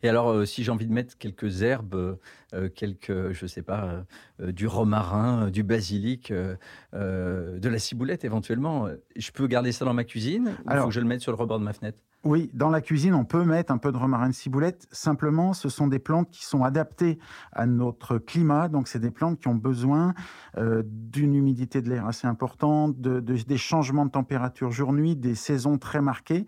Et 0.02 0.08
alors, 0.08 0.30
euh, 0.30 0.44
si 0.44 0.62
j'ai 0.62 0.70
envie 0.70 0.86
de 0.86 0.92
mettre 0.92 1.18
quelques 1.18 1.62
herbes, 1.62 1.94
euh, 1.94 2.14
euh, 2.54 2.68
quelques, 2.68 3.32
je 3.32 3.44
ne 3.44 3.48
sais 3.48 3.62
pas, 3.62 4.04
du 4.38 4.66
romarin, 4.66 5.50
du 5.50 5.62
basilic, 5.62 6.32
de 6.32 7.68
la 7.68 7.78
ciboulette 7.78 8.24
éventuellement, 8.24 8.88
je 9.16 9.30
peux 9.30 9.46
garder 9.46 9.72
ça 9.72 9.84
dans 9.84 9.94
ma 9.94 10.04
cuisine 10.04 10.56
ou 10.64 10.70
faut 10.70 10.88
que 10.88 10.94
je 10.94 11.00
le 11.00 11.06
mette 11.06 11.20
sur 11.20 11.32
le 11.32 11.36
rebord 11.36 11.58
de 11.58 11.64
ma 11.64 11.72
fenêtre? 11.72 11.98
Oui, 12.24 12.50
dans 12.52 12.68
la 12.68 12.80
cuisine, 12.80 13.14
on 13.14 13.24
peut 13.24 13.44
mettre 13.44 13.72
un 13.72 13.78
peu 13.78 13.92
de 13.92 13.96
romarin 13.96 14.28
de 14.28 14.34
ciboulette. 14.34 14.88
Simplement, 14.90 15.52
ce 15.52 15.68
sont 15.68 15.86
des 15.86 16.00
plantes 16.00 16.28
qui 16.30 16.44
sont 16.44 16.64
adaptées 16.64 17.18
à 17.52 17.64
notre 17.64 18.18
climat. 18.18 18.68
Donc, 18.68 18.88
c'est 18.88 18.98
des 18.98 19.12
plantes 19.12 19.38
qui 19.38 19.46
ont 19.46 19.54
besoin 19.54 20.14
euh, 20.56 20.82
d'une 20.84 21.34
humidité 21.34 21.80
de 21.80 21.88
l'air 21.88 22.06
assez 22.06 22.26
importante, 22.26 23.00
de, 23.00 23.20
des 23.20 23.56
changements 23.56 24.04
de 24.04 24.10
température 24.10 24.72
jour-nuit, 24.72 25.14
des 25.14 25.36
saisons 25.36 25.78
très 25.78 26.00
marquées. 26.00 26.44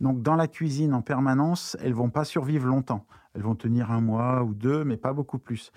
Donc, 0.00 0.20
dans 0.20 0.36
la 0.36 0.46
cuisine 0.46 0.92
en 0.92 1.00
permanence, 1.00 1.74
elles 1.82 1.94
vont 1.94 2.10
pas 2.10 2.24
survivre 2.24 2.66
longtemps. 2.66 3.06
Elles 3.34 3.42
vont 3.42 3.54
tenir 3.56 3.90
un 3.90 4.02
mois 4.02 4.44
ou 4.44 4.52
deux, 4.52 4.84
mais 4.84 4.98
pas 4.98 5.14
beaucoup 5.14 5.38
plus. 5.38 5.72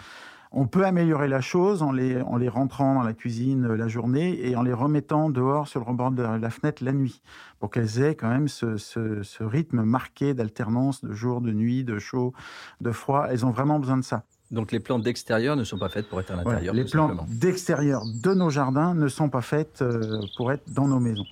On 0.51 0.67
peut 0.67 0.85
améliorer 0.85 1.27
la 1.27 1.41
chose 1.41 1.81
en 1.81 1.91
les, 1.91 2.21
en 2.21 2.37
les 2.37 2.49
rentrant 2.49 2.95
dans 2.95 3.03
la 3.03 3.13
cuisine 3.13 3.65
euh, 3.65 3.77
la 3.77 3.87
journée 3.87 4.47
et 4.47 4.55
en 4.55 4.63
les 4.63 4.73
remettant 4.73 5.29
dehors 5.29 5.67
sur 5.67 5.79
le 5.79 5.85
rebord 5.85 6.11
de 6.11 6.23
la 6.23 6.49
fenêtre 6.49 6.83
la 6.83 6.93
nuit, 6.93 7.21
pour 7.59 7.69
qu'elles 7.69 8.01
aient 8.01 8.15
quand 8.15 8.29
même 8.29 8.47
ce, 8.47 9.43
rythme 9.43 9.83
marqué 9.83 10.33
d'alternance 10.33 11.03
de 11.03 11.13
jour, 11.13 11.41
de 11.41 11.51
nuit, 11.51 11.83
de 11.83 11.99
chaud, 11.99 12.33
de 12.81 12.91
froid. 12.91 13.27
Elles 13.29 13.45
ont 13.45 13.51
vraiment 13.51 13.79
besoin 13.79 13.97
de 13.97 14.03
ça. 14.03 14.23
Donc 14.51 14.71
les 14.71 14.79
plantes 14.79 15.03
d'extérieur 15.03 15.55
ne 15.55 15.63
sont 15.63 15.77
pas 15.77 15.89
faites 15.89 16.07
pour 16.07 16.21
être 16.21 16.31
à 16.31 16.37
l'intérieur. 16.37 16.73
les 16.73 16.85
plantes 16.85 17.27
d'extérieur 17.27 18.03
de 18.05 18.33
nos 18.33 18.49
jardins 18.49 18.93
ne 18.93 19.09
sont 19.09 19.29
pas 19.29 19.41
faites 19.41 19.81
euh, 19.81 20.21
pour 20.37 20.51
être 20.51 20.63
dans 20.71 20.87
nos 20.87 20.99
maisons. 20.99 21.25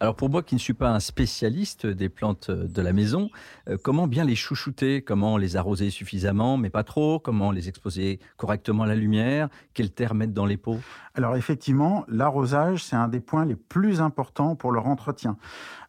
Alors 0.00 0.16
pour 0.16 0.28
moi 0.28 0.42
qui 0.42 0.54
ne 0.56 0.60
suis 0.60 0.74
pas 0.74 0.90
un 0.90 1.00
spécialiste 1.00 1.86
des 1.86 2.08
plantes 2.08 2.50
de 2.50 2.82
la 2.82 2.92
maison, 2.92 3.30
euh, 3.68 3.78
comment 3.82 4.06
bien 4.06 4.24
les 4.24 4.34
chouchouter? 4.34 5.02
Comment 5.02 5.38
les 5.38 5.56
arroser 5.56 5.88
suffisamment, 5.90 6.56
mais 6.56 6.68
pas 6.68 6.82
trop? 6.82 7.20
Comment 7.20 7.52
les 7.52 7.68
exposer 7.68 8.18
correctement 8.36 8.82
à 8.82 8.86
la 8.86 8.96
lumière? 8.96 9.48
Quelle 9.72 9.90
terre 9.90 10.14
mettre 10.14 10.34
dans 10.34 10.46
les 10.46 10.56
pots? 10.56 10.80
Alors 11.14 11.36
effectivement, 11.36 12.04
l'arrosage, 12.08 12.84
c'est 12.84 12.96
un 12.96 13.08
des 13.08 13.20
points 13.20 13.44
les 13.44 13.54
plus 13.54 14.00
importants 14.00 14.56
pour 14.56 14.72
leur 14.72 14.88
entretien. 14.88 15.36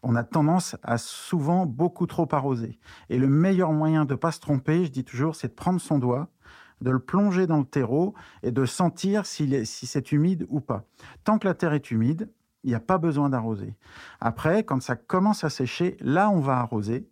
On 0.03 0.15
a 0.15 0.23
tendance 0.23 0.75
à 0.83 0.97
souvent 0.99 1.65
beaucoup 1.65 2.05
trop 2.05 2.27
arroser. 2.31 2.79
Et 3.09 3.17
le 3.17 3.27
meilleur 3.27 3.73
moyen 3.73 4.05
de 4.05 4.13
ne 4.13 4.17
pas 4.17 4.31
se 4.31 4.39
tromper, 4.39 4.85
je 4.85 4.91
dis 4.91 5.03
toujours, 5.03 5.35
c'est 5.35 5.47
de 5.49 5.53
prendre 5.53 5.81
son 5.81 5.97
doigt, 5.97 6.29
de 6.79 6.91
le 6.91 6.99
plonger 6.99 7.47
dans 7.47 7.57
le 7.57 7.65
terreau 7.65 8.13
et 8.43 8.51
de 8.51 8.65
sentir 8.65 9.25
si 9.25 9.65
c'est 9.65 10.11
humide 10.11 10.45
ou 10.49 10.61
pas. 10.61 10.85
Tant 11.23 11.39
que 11.39 11.47
la 11.47 11.55
terre 11.55 11.73
est 11.73 11.89
humide, 11.89 12.29
il 12.65 12.69
n'y 12.69 12.75
a 12.75 12.79
pas 12.79 12.97
besoin 12.97 13.29
d'arroser. 13.29 13.75
Après, 14.19 14.63
quand 14.63 14.81
ça 14.81 14.95
commence 14.95 15.43
à 15.43 15.49
sécher, 15.49 15.97
là, 16.01 16.29
on 16.31 16.39
va 16.39 16.57
arroser. 16.57 17.07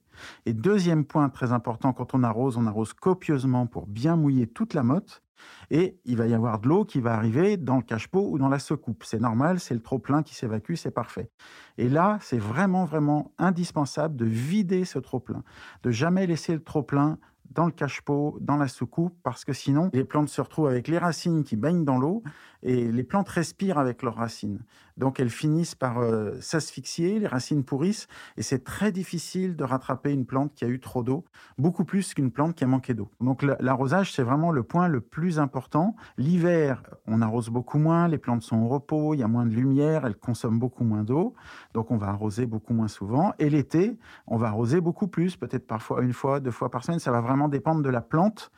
Et 0.45 0.53
deuxième 0.53 1.05
point 1.05 1.29
très 1.29 1.51
important, 1.51 1.93
quand 1.93 2.15
on 2.15 2.23
arrose, 2.23 2.57
on 2.57 2.65
arrose 2.65 2.93
copieusement 2.93 3.67
pour 3.67 3.87
bien 3.87 4.15
mouiller 4.15 4.47
toute 4.47 4.73
la 4.73 4.83
motte. 4.83 5.21
Et 5.69 5.99
il 6.05 6.17
va 6.17 6.25
y 6.25 6.33
avoir 6.33 6.59
de 6.59 6.67
l'eau 6.67 6.85
qui 6.85 7.01
va 7.01 7.13
arriver 7.13 7.57
dans 7.57 7.75
le 7.75 7.83
cache-pot 7.83 8.29
ou 8.31 8.37
dans 8.39 8.49
la 8.49 8.59
secoupe. 8.59 9.03
C'est 9.03 9.19
normal, 9.19 9.59
c'est 9.59 9.73
le 9.73 9.81
trop-plein 9.81 10.23
qui 10.23 10.35
s'évacue, 10.35 10.75
c'est 10.75 10.91
parfait. 10.91 11.29
Et 11.77 11.89
là, 11.89 12.17
c'est 12.21 12.37
vraiment, 12.37 12.85
vraiment 12.85 13.33
indispensable 13.37 14.15
de 14.15 14.25
vider 14.25 14.85
ce 14.85 14.99
trop-plein, 14.99 15.43
de 15.83 15.91
jamais 15.91 16.25
laisser 16.25 16.53
le 16.53 16.63
trop-plein 16.63 17.19
dans 17.51 17.65
le 17.65 17.71
cache-pot, 17.71 18.37
dans 18.41 18.57
la 18.57 18.67
soucoupe, 18.67 19.15
parce 19.23 19.45
que 19.45 19.53
sinon, 19.53 19.89
les 19.93 20.03
plantes 20.03 20.29
se 20.29 20.41
retrouvent 20.41 20.67
avec 20.67 20.87
les 20.87 20.97
racines 20.97 21.43
qui 21.43 21.55
baignent 21.55 21.85
dans 21.85 21.99
l'eau 21.99 22.23
et 22.63 22.91
les 22.91 23.03
plantes 23.03 23.29
respirent 23.29 23.77
avec 23.77 24.01
leurs 24.03 24.15
racines. 24.15 24.59
Donc 24.95 25.19
elles 25.19 25.29
finissent 25.29 25.75
par 25.75 25.99
euh, 25.99 26.39
s'asphyxier, 26.39 27.19
les 27.19 27.27
racines 27.27 27.63
pourrissent 27.63 28.07
et 28.37 28.43
c'est 28.43 28.63
très 28.63 28.91
difficile 28.91 29.55
de 29.55 29.63
rattraper 29.63 30.11
une 30.11 30.25
plante 30.25 30.53
qui 30.53 30.65
a 30.65 30.67
eu 30.67 30.79
trop 30.79 31.03
d'eau, 31.03 31.25
beaucoup 31.57 31.83
plus 31.83 32.13
qu'une 32.13 32.31
plante 32.31 32.55
qui 32.55 32.63
a 32.63 32.67
manqué 32.67 32.93
d'eau. 32.93 33.09
Donc 33.19 33.43
l'arrosage, 33.59 34.13
c'est 34.13 34.23
vraiment 34.23 34.51
le 34.51 34.63
point 34.63 34.87
le 34.87 35.01
plus 35.01 35.39
important. 35.39 35.95
L'hiver, 36.17 36.83
on 37.07 37.21
arrose 37.21 37.49
beaucoup 37.49 37.79
moins, 37.79 38.07
les 38.07 38.19
plantes 38.19 38.43
sont 38.43 38.57
au 38.57 38.67
repos, 38.67 39.13
il 39.13 39.19
y 39.19 39.23
a 39.23 39.27
moins 39.27 39.45
de 39.45 39.53
lumière, 39.53 40.05
elles 40.05 40.15
consomment 40.15 40.59
beaucoup 40.59 40.83
moins 40.83 41.03
d'eau, 41.03 41.33
donc 41.73 41.91
on 41.91 41.97
va 41.97 42.07
arroser 42.07 42.45
beaucoup 42.45 42.73
moins 42.73 42.87
souvent. 42.87 43.33
Et 43.39 43.49
l'été, 43.49 43.97
on 44.27 44.37
va 44.37 44.47
arroser 44.47 44.79
beaucoup 44.79 45.07
plus, 45.07 45.35
peut-être 45.35 45.65
parfois 45.65 46.03
une 46.03 46.13
fois, 46.13 46.39
deux 46.39 46.51
fois 46.51 46.69
par 46.69 46.83
semaine, 46.83 46.99
ça 46.99 47.11
va 47.11 47.21
vraiment 47.21 47.32
dépendre 47.49 47.81
de 47.81 47.89
la 47.89 48.01
plante. 48.01 48.51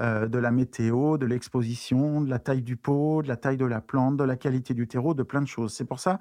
Euh, 0.00 0.28
de 0.28 0.38
la 0.38 0.50
météo, 0.50 1.18
de 1.18 1.26
l'exposition, 1.26 2.22
de 2.22 2.30
la 2.30 2.38
taille 2.38 2.62
du 2.62 2.78
pot, 2.78 3.20
de 3.20 3.28
la 3.28 3.36
taille 3.36 3.58
de 3.58 3.66
la 3.66 3.82
plante, 3.82 4.16
de 4.16 4.24
la 4.24 4.36
qualité 4.36 4.72
du 4.72 4.88
terreau, 4.88 5.12
de 5.12 5.22
plein 5.22 5.42
de 5.42 5.46
choses. 5.46 5.74
C'est 5.74 5.84
pour 5.84 6.00
ça 6.00 6.18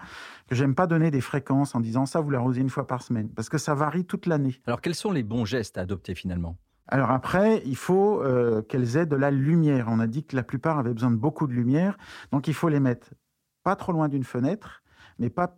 que 0.50 0.56
j'aime 0.56 0.76
pas 0.76 0.86
donner 0.86 1.12
des 1.12 1.22
fréquences 1.22 1.76
en 1.76 1.80
disant 1.80 2.06
ça, 2.06 2.20
vous 2.20 2.30
l'arrosez 2.30 2.60
une 2.60 2.70
fois 2.70 2.88
par 2.88 3.02
semaine, 3.02 3.30
parce 3.30 3.48
que 3.48 3.58
ça 3.58 3.76
varie 3.76 4.04
toute 4.04 4.26
l'année. 4.26 4.60
Alors 4.68 4.82
quels 4.82 4.96
sont 4.96 5.14
les 5.14 5.24
bons 5.24 5.46
gestes 5.46 5.78
à 5.78 5.82
adopter 5.82 6.14
finalement? 6.14 6.58
Alors 6.90 7.10
après, 7.12 7.62
il 7.66 7.78
faut 7.78 8.22
euh, 8.22 8.62
qu'elles 8.64 8.98
aient 8.98 9.06
de 9.06 9.16
la 9.16 9.32
lumière. 9.32 9.88
On 9.90 10.02
a 10.02 10.08
dit 10.08 10.26
que 10.26 10.36
la 10.36 10.44
plupart 10.44 10.78
avaient 10.78 10.94
besoin 10.94 11.12
de 11.12 11.16
beaucoup 11.16 11.48
de 11.48 11.54
lumière, 11.54 11.98
donc 12.34 12.50
il 12.50 12.54
faut 12.54 12.68
les 12.68 12.82
mettre 12.82 13.08
pas 13.64 13.78
trop 13.78 13.94
loin 13.94 14.10
d'une 14.10 14.26
fenêtre, 14.26 14.84
mais 15.20 15.30
pas 15.30 15.58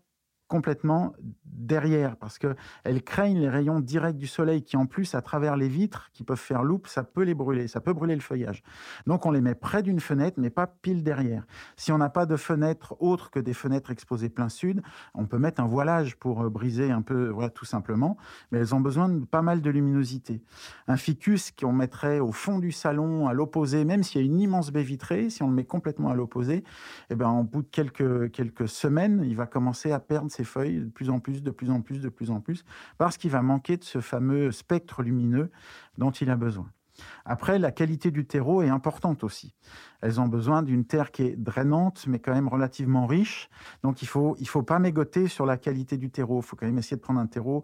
complètement 0.51 1.13
derrière 1.45 2.17
parce 2.17 2.37
que 2.37 2.55
elles 2.83 3.03
craignent 3.03 3.39
les 3.39 3.47
rayons 3.47 3.79
directs 3.79 4.17
du 4.17 4.27
soleil 4.27 4.63
qui 4.63 4.75
en 4.75 4.85
plus 4.85 5.15
à 5.15 5.21
travers 5.21 5.55
les 5.55 5.69
vitres 5.69 6.09
qui 6.11 6.23
peuvent 6.23 6.37
faire 6.37 6.63
loupe 6.63 6.87
ça 6.87 7.03
peut 7.03 7.23
les 7.23 7.33
brûler 7.33 7.69
ça 7.69 7.79
peut 7.79 7.93
brûler 7.93 8.15
le 8.15 8.21
feuillage. 8.21 8.61
Donc 9.07 9.25
on 9.25 9.31
les 9.31 9.39
met 9.39 9.55
près 9.55 9.81
d'une 9.81 10.01
fenêtre 10.01 10.41
mais 10.41 10.49
pas 10.49 10.67
pile 10.67 11.03
derrière. 11.03 11.45
Si 11.77 11.93
on 11.93 11.97
n'a 11.97 12.09
pas 12.09 12.25
de 12.25 12.35
fenêtre 12.35 12.97
autre 12.99 13.31
que 13.31 13.39
des 13.39 13.53
fenêtres 13.53 13.91
exposées 13.91 14.27
plein 14.27 14.49
sud 14.49 14.81
on 15.13 15.25
peut 15.25 15.37
mettre 15.37 15.61
un 15.61 15.67
voilage 15.67 16.17
pour 16.17 16.41
euh, 16.41 16.49
briser 16.49 16.91
un 16.91 17.01
peu 17.01 17.29
voilà 17.29 17.49
tout 17.49 17.63
simplement. 17.63 18.17
Mais 18.51 18.59
elles 18.59 18.75
ont 18.75 18.81
besoin 18.81 19.07
de 19.07 19.23
pas 19.23 19.41
mal 19.41 19.61
de 19.61 19.69
luminosité. 19.69 20.41
Un 20.89 20.97
ficus 20.97 21.51
qu'on 21.51 21.71
mettrait 21.71 22.19
au 22.19 22.33
fond 22.33 22.59
du 22.59 22.73
salon 22.73 23.29
à 23.29 23.33
l'opposé 23.33 23.85
même 23.85 24.03
s'il 24.03 24.19
y 24.19 24.23
a 24.25 24.27
une 24.27 24.41
immense 24.41 24.71
baie 24.71 24.83
vitrée 24.83 25.29
si 25.29 25.43
on 25.43 25.47
le 25.47 25.55
met 25.55 25.65
complètement 25.65 26.09
à 26.09 26.15
l'opposé 26.15 26.65
eh 27.09 27.15
ben 27.15 27.29
en 27.29 27.45
bout 27.45 27.61
de 27.61 27.69
quelques 27.69 28.31
quelques 28.31 28.67
semaines 28.67 29.23
il 29.23 29.37
va 29.37 29.45
commencer 29.45 29.93
à 29.93 29.99
perdre 30.01 30.29
ses 30.29 30.40
feuilles 30.43 30.79
de 30.79 30.89
plus 30.89 31.09
en 31.09 31.19
plus, 31.19 31.43
de 31.43 31.51
plus 31.51 31.69
en 31.71 31.81
plus, 31.81 32.01
de 32.01 32.09
plus 32.09 32.31
en 32.31 32.41
plus, 32.41 32.63
parce 32.97 33.17
qu'il 33.17 33.31
va 33.31 33.41
manquer 33.41 33.77
de 33.77 33.83
ce 33.83 33.99
fameux 34.01 34.51
spectre 34.51 35.01
lumineux 35.03 35.51
dont 35.97 36.11
il 36.11 36.29
a 36.29 36.35
besoin. 36.35 36.71
Après, 37.25 37.59
la 37.59 37.71
qualité 37.71 38.11
du 38.11 38.25
terreau 38.25 38.61
est 38.61 38.69
importante 38.69 39.23
aussi. 39.23 39.53
Elles 40.01 40.19
ont 40.19 40.27
besoin 40.27 40.63
d'une 40.63 40.85
terre 40.85 41.11
qui 41.11 41.23
est 41.23 41.35
drainante, 41.35 42.05
mais 42.07 42.19
quand 42.19 42.33
même 42.33 42.47
relativement 42.47 43.05
riche. 43.05 43.49
Donc, 43.83 44.01
il 44.01 44.07
faut, 44.07 44.35
il 44.39 44.47
faut 44.47 44.63
pas 44.63 44.79
mégoter 44.79 45.27
sur 45.27 45.45
la 45.45 45.57
qualité 45.57 45.97
du 45.97 46.09
terreau. 46.09 46.41
Il 46.41 46.45
faut 46.45 46.55
quand 46.55 46.65
même 46.65 46.77
essayer 46.77 46.97
de 46.97 47.01
prendre 47.01 47.19
un 47.19 47.27
terreau, 47.27 47.63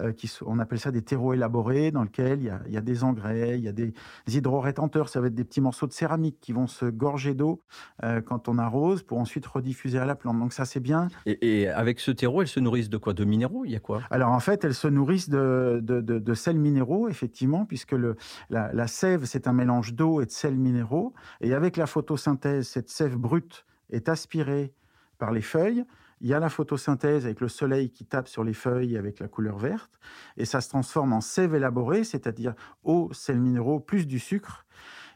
euh, 0.00 0.12
qui, 0.12 0.30
on 0.44 0.58
appelle 0.58 0.80
ça 0.80 0.90
des 0.90 1.02
terreaux 1.02 1.32
élaborés, 1.32 1.92
dans 1.92 2.02
lequel 2.02 2.40
il 2.40 2.46
y 2.46 2.50
a, 2.50 2.60
il 2.66 2.72
y 2.72 2.76
a 2.76 2.80
des 2.80 3.04
engrais, 3.04 3.58
il 3.58 3.64
y 3.64 3.68
a 3.68 3.72
des, 3.72 3.94
hydro-rétenteurs. 4.26 5.08
Ça 5.08 5.20
va 5.20 5.28
être 5.28 5.34
des 5.34 5.44
petits 5.44 5.60
morceaux 5.60 5.86
de 5.86 5.92
céramique 5.92 6.38
qui 6.40 6.52
vont 6.52 6.66
se 6.66 6.86
gorger 6.86 7.34
d'eau 7.34 7.62
euh, 8.02 8.20
quand 8.20 8.48
on 8.48 8.58
arrose 8.58 9.02
pour 9.04 9.18
ensuite 9.18 9.46
rediffuser 9.46 9.98
à 9.98 10.06
la 10.06 10.16
plante. 10.16 10.38
Donc, 10.38 10.52
ça, 10.52 10.64
c'est 10.64 10.80
bien. 10.80 11.08
Et, 11.24 11.68
avec 11.68 12.00
ce 12.00 12.10
terreau, 12.10 12.42
elles 12.42 12.48
se 12.48 12.60
nourrissent 12.60 12.90
de 12.90 12.98
quoi? 12.98 13.14
De 13.14 13.24
minéraux? 13.24 13.64
Il 13.64 13.70
y 13.70 13.76
a 13.76 13.80
quoi? 13.80 14.02
Alors, 14.10 14.32
en 14.32 14.40
fait, 14.40 14.64
elles 14.64 14.74
se 14.74 14.88
nourrissent 14.88 15.28
de, 15.28 15.80
de, 15.82 16.00
de, 16.00 16.34
sels 16.34 16.58
minéraux, 16.58 17.08
effectivement, 17.08 17.64
puisque 17.64 17.92
le, 17.92 18.16
la, 18.50 18.75
la 18.76 18.86
sève, 18.86 19.24
c'est 19.24 19.48
un 19.48 19.54
mélange 19.54 19.94
d'eau 19.94 20.20
et 20.20 20.26
de 20.26 20.30
sels 20.30 20.58
minéraux. 20.58 21.14
Et 21.40 21.54
avec 21.54 21.78
la 21.78 21.86
photosynthèse, 21.86 22.68
cette 22.68 22.90
sève 22.90 23.16
brute 23.16 23.64
est 23.90 24.08
aspirée 24.10 24.74
par 25.18 25.32
les 25.32 25.40
feuilles. 25.40 25.84
Il 26.20 26.28
y 26.28 26.34
a 26.34 26.40
la 26.40 26.50
photosynthèse 26.50 27.24
avec 27.24 27.40
le 27.40 27.48
soleil 27.48 27.90
qui 27.90 28.04
tape 28.04 28.28
sur 28.28 28.44
les 28.44 28.52
feuilles 28.52 28.98
avec 28.98 29.18
la 29.18 29.28
couleur 29.28 29.58
verte, 29.58 29.98
et 30.36 30.44
ça 30.44 30.60
se 30.60 30.68
transforme 30.68 31.12
en 31.12 31.20
sève 31.20 31.54
élaborée, 31.54 32.04
c'est-à-dire 32.04 32.54
eau, 32.84 33.10
sels 33.12 33.40
minéraux, 33.40 33.80
plus 33.80 34.06
du 34.06 34.18
sucre. 34.18 34.66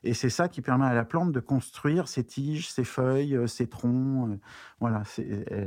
Et 0.05 0.15
c'est 0.15 0.31
ça 0.31 0.49
qui 0.49 0.63
permet 0.63 0.87
à 0.87 0.95
la 0.95 1.05
plante 1.05 1.33
de 1.33 1.41
construire 1.41 2.09
ses 2.09 2.25
tiges, 2.25 2.71
ses 2.71 2.85
feuilles, 2.85 3.37
euh, 3.37 3.47
ses 3.47 3.67
troncs. 3.67 4.31
Euh, 4.31 4.37
voilà, 4.81 5.03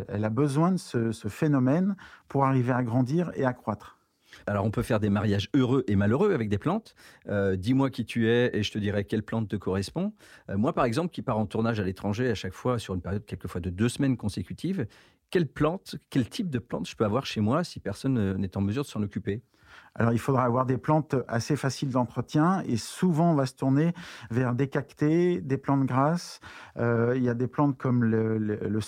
elle 0.08 0.26
a 0.26 0.30
besoin 0.32 0.72
de 0.72 0.78
ce, 0.78 1.12
ce 1.12 1.28
phénomène 1.28 1.96
pour 2.28 2.46
arriver 2.46 2.72
à 2.72 2.82
grandir 2.82 3.32
et 3.36 3.46
à 3.46 3.54
croître. 3.54 4.00
Alors, 4.48 4.66
on 4.66 4.72
peut 4.72 4.82
faire 4.82 5.00
des 5.00 5.10
mariages 5.10 5.50
heureux 5.54 5.84
et 5.88 5.96
malheureux 5.96 6.34
avec 6.34 6.50
des 6.50 6.58
plantes. 6.58 6.96
Euh, 7.28 7.56
dis-moi 7.56 7.90
qui 7.90 8.06
tu 8.06 8.30
es 8.30 8.56
et 8.56 8.64
je 8.64 8.72
te 8.72 8.78
dirai 8.78 9.06
quelle 9.06 9.24
plante 9.24 9.50
te 9.50 9.56
correspond. 9.56 10.14
Euh, 10.50 10.58
moi, 10.58 10.74
par 10.74 10.86
exemple, 10.86 11.12
qui 11.12 11.22
pars 11.22 11.38
en 11.38 11.46
tournage 11.46 11.80
à 11.80 11.84
l'étranger 11.84 12.30
à 12.30 12.36
chaque 12.36 12.54
fois 12.54 12.80
sur 12.80 12.94
une 12.94 13.02
période 13.02 13.26
quelquefois 13.26 13.62
de 13.62 13.70
deux 13.70 13.90
semaines 13.90 14.18
consécutives, 14.18 14.86
quelle 15.30 15.48
plante, 15.48 15.96
quel 16.10 16.30
type 16.30 16.50
de 16.50 16.60
plante 16.60 16.88
je 16.88 16.96
peux 16.96 17.06
avoir 17.06 17.26
chez 17.26 17.42
moi 17.42 17.64
si 17.64 17.80
personne 17.80 18.18
euh, 18.18 18.38
n'est 18.38 18.56
en 18.58 18.62
mesure 18.62 18.84
de 18.84 18.88
s'en 18.88 19.02
occuper? 19.02 19.42
Alors, 19.96 20.12
il 20.12 20.20
faudra 20.20 20.44
avoir 20.44 20.66
des 20.66 20.78
plantes 20.78 21.16
assez 21.28 21.56
faciles 21.56 21.90
d'entretien 21.90 22.64
et 22.66 22.78
souvent 22.78 23.32
on 23.32 23.36
va 23.36 23.46
se 23.46 23.54
tourner 23.54 23.94
vers 24.32 24.56
des 24.56 24.68
cactés, 24.68 25.40
des 25.40 25.58
plantes 25.58 25.86
grasses. 25.86 26.40
Euh, 26.78 27.14
il 27.16 27.22
y 27.22 27.30
a 27.30 27.36
des 27.36 27.48
plantes 27.48 27.78
comme 27.78 28.04
le, 28.04 28.40
le, 28.40 28.56
le 28.56 28.80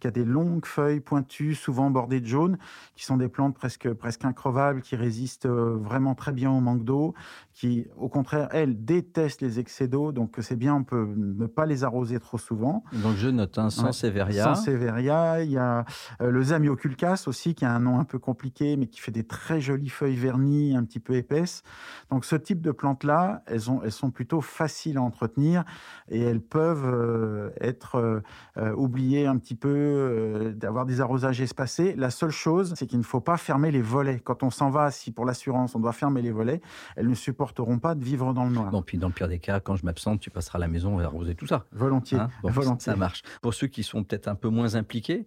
qui 0.00 0.06
a 0.06 0.10
des 0.10 0.24
longues 0.24 0.64
feuilles 0.64 1.00
pointues, 1.00 1.54
souvent 1.54 1.90
bordées 1.90 2.20
de 2.20 2.26
jaune, 2.26 2.56
qui 2.96 3.04
sont 3.04 3.18
des 3.18 3.28
plantes 3.28 3.54
presque, 3.54 3.92
presque 3.92 4.24
increvables, 4.24 4.80
qui 4.80 4.96
résistent 4.96 5.46
euh, 5.46 5.76
vraiment 5.76 6.14
très 6.14 6.32
bien 6.32 6.50
au 6.50 6.60
manque 6.60 6.84
d'eau, 6.84 7.14
qui, 7.52 7.86
au 7.98 8.08
contraire, 8.08 8.48
elles 8.52 8.84
détestent 8.84 9.42
les 9.42 9.58
excès 9.58 9.88
d'eau. 9.88 10.12
Donc, 10.12 10.36
c'est 10.40 10.56
bien, 10.56 10.74
on 10.74 10.84
peut 10.84 11.12
ne 11.14 11.46
pas 11.46 11.66
les 11.66 11.84
arroser 11.84 12.18
trop 12.20 12.38
souvent. 12.38 12.84
Donc, 12.92 13.16
je 13.16 13.28
note 13.28 13.58
un 13.58 13.68
Sansevieria. 13.68 14.54
Sansevieria. 14.54 15.42
Il 15.42 15.50
y 15.50 15.58
a 15.58 15.84
euh, 16.22 16.30
le 16.30 16.42
Zamioculcas 16.42 17.24
aussi, 17.26 17.54
qui 17.54 17.66
a 17.66 17.72
un 17.72 17.80
nom 17.80 17.98
un 17.98 18.04
peu 18.04 18.18
compliqué, 18.18 18.76
mais 18.76 18.86
qui 18.86 19.00
fait 19.00 19.12
des 19.12 19.26
très 19.26 19.60
jolies 19.60 19.89
feuilles 19.90 20.16
vernies, 20.16 20.74
un 20.76 20.84
petit 20.84 21.00
peu 21.00 21.14
épaisses. 21.14 21.62
Donc 22.10 22.24
ce 22.24 22.36
type 22.36 22.60
de 22.60 22.70
plantes-là, 22.70 23.42
elles, 23.46 23.70
ont, 23.70 23.82
elles 23.82 23.92
sont 23.92 24.10
plutôt 24.10 24.40
faciles 24.40 24.96
à 24.96 25.02
entretenir 25.02 25.64
et 26.08 26.20
elles 26.20 26.40
peuvent 26.40 26.86
euh, 26.86 27.50
être 27.60 27.96
euh, 27.96 28.20
euh, 28.56 28.74
oubliées 28.74 29.26
un 29.26 29.36
petit 29.36 29.54
peu, 29.54 30.52
d'avoir 30.56 30.86
des 30.86 31.00
arrosages 31.00 31.40
espacés. 31.40 31.94
La 31.96 32.10
seule 32.10 32.30
chose, 32.30 32.74
c'est 32.76 32.86
qu'il 32.86 32.98
ne 32.98 33.04
faut 33.04 33.20
pas 33.20 33.36
fermer 33.36 33.70
les 33.70 33.82
volets. 33.82 34.20
Quand 34.20 34.42
on 34.42 34.50
s'en 34.50 34.70
va, 34.70 34.90
si 34.90 35.12
pour 35.12 35.24
l'assurance 35.24 35.74
on 35.74 35.80
doit 35.80 35.92
fermer 35.92 36.22
les 36.22 36.30
volets, 36.30 36.60
elles 36.96 37.08
ne 37.08 37.14
supporteront 37.14 37.78
pas 37.78 37.94
de 37.94 38.04
vivre 38.04 38.32
dans 38.32 38.44
le 38.44 38.52
noir. 38.52 38.70
Bon, 38.70 38.82
puis 38.82 38.98
dans 38.98 39.08
le 39.08 39.12
pire 39.12 39.28
des 39.28 39.38
cas, 39.38 39.60
quand 39.60 39.76
je 39.76 39.84
m'absente, 39.84 40.20
tu 40.20 40.30
passeras 40.30 40.58
à 40.58 40.60
la 40.60 40.68
maison 40.68 41.00
et 41.00 41.04
arroser 41.04 41.34
tout 41.34 41.46
ça. 41.46 41.64
Volontiers. 41.72 42.18
Hein? 42.18 42.30
Volontiers. 42.42 42.92
Ça 42.92 42.96
marche. 42.96 43.22
Pour 43.42 43.54
ceux 43.54 43.66
qui 43.66 43.82
sont 43.82 44.04
peut-être 44.04 44.28
un 44.28 44.34
peu 44.34 44.48
moins 44.48 44.74
impliqués, 44.74 45.26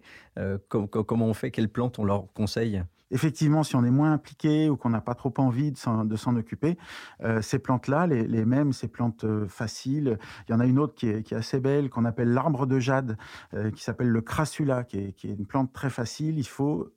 comment 0.68 1.26
on 1.26 1.34
fait? 1.34 1.50
Quelles 1.50 1.68
plantes 1.68 1.98
on 1.98 2.04
leur 2.04 2.32
conseille? 2.32 2.82
Effectivement, 3.10 3.62
si 3.62 3.76
on 3.76 3.84
est 3.84 3.90
moins 3.90 4.12
impliqué 4.12 4.68
ou 4.68 4.76
qu'on 4.76 4.90
n'a 4.90 5.00
pas 5.00 5.14
trop 5.14 5.32
envie 5.38 5.72
de 5.72 5.76
s'en 5.76 6.36
occuper, 6.36 6.78
euh, 7.22 7.42
ces 7.42 7.58
plantes-là, 7.58 8.06
les, 8.06 8.44
mêmes, 8.44 8.72
ces 8.72 8.88
plantes 8.88 9.24
euh, 9.24 9.46
faciles, 9.48 10.18
il 10.48 10.52
y 10.52 10.54
en 10.54 10.60
a 10.60 10.66
une 10.66 10.78
autre 10.78 10.94
qui 10.94 11.08
est, 11.08 11.32
assez 11.32 11.60
belle, 11.60 11.90
qu'on 11.90 12.04
appelle 12.04 12.32
l'arbre 12.32 12.66
de 12.66 12.78
jade, 12.78 13.16
euh, 13.54 13.70
qui 13.70 13.82
s'appelle 13.82 14.08
le 14.08 14.20
crassula, 14.20 14.84
qui 14.84 14.98
est, 14.98 15.12
qui 15.12 15.28
est 15.28 15.34
une 15.34 15.46
plante 15.46 15.72
très 15.72 15.90
facile. 15.90 16.38
Il 16.38 16.46
faut 16.46 16.92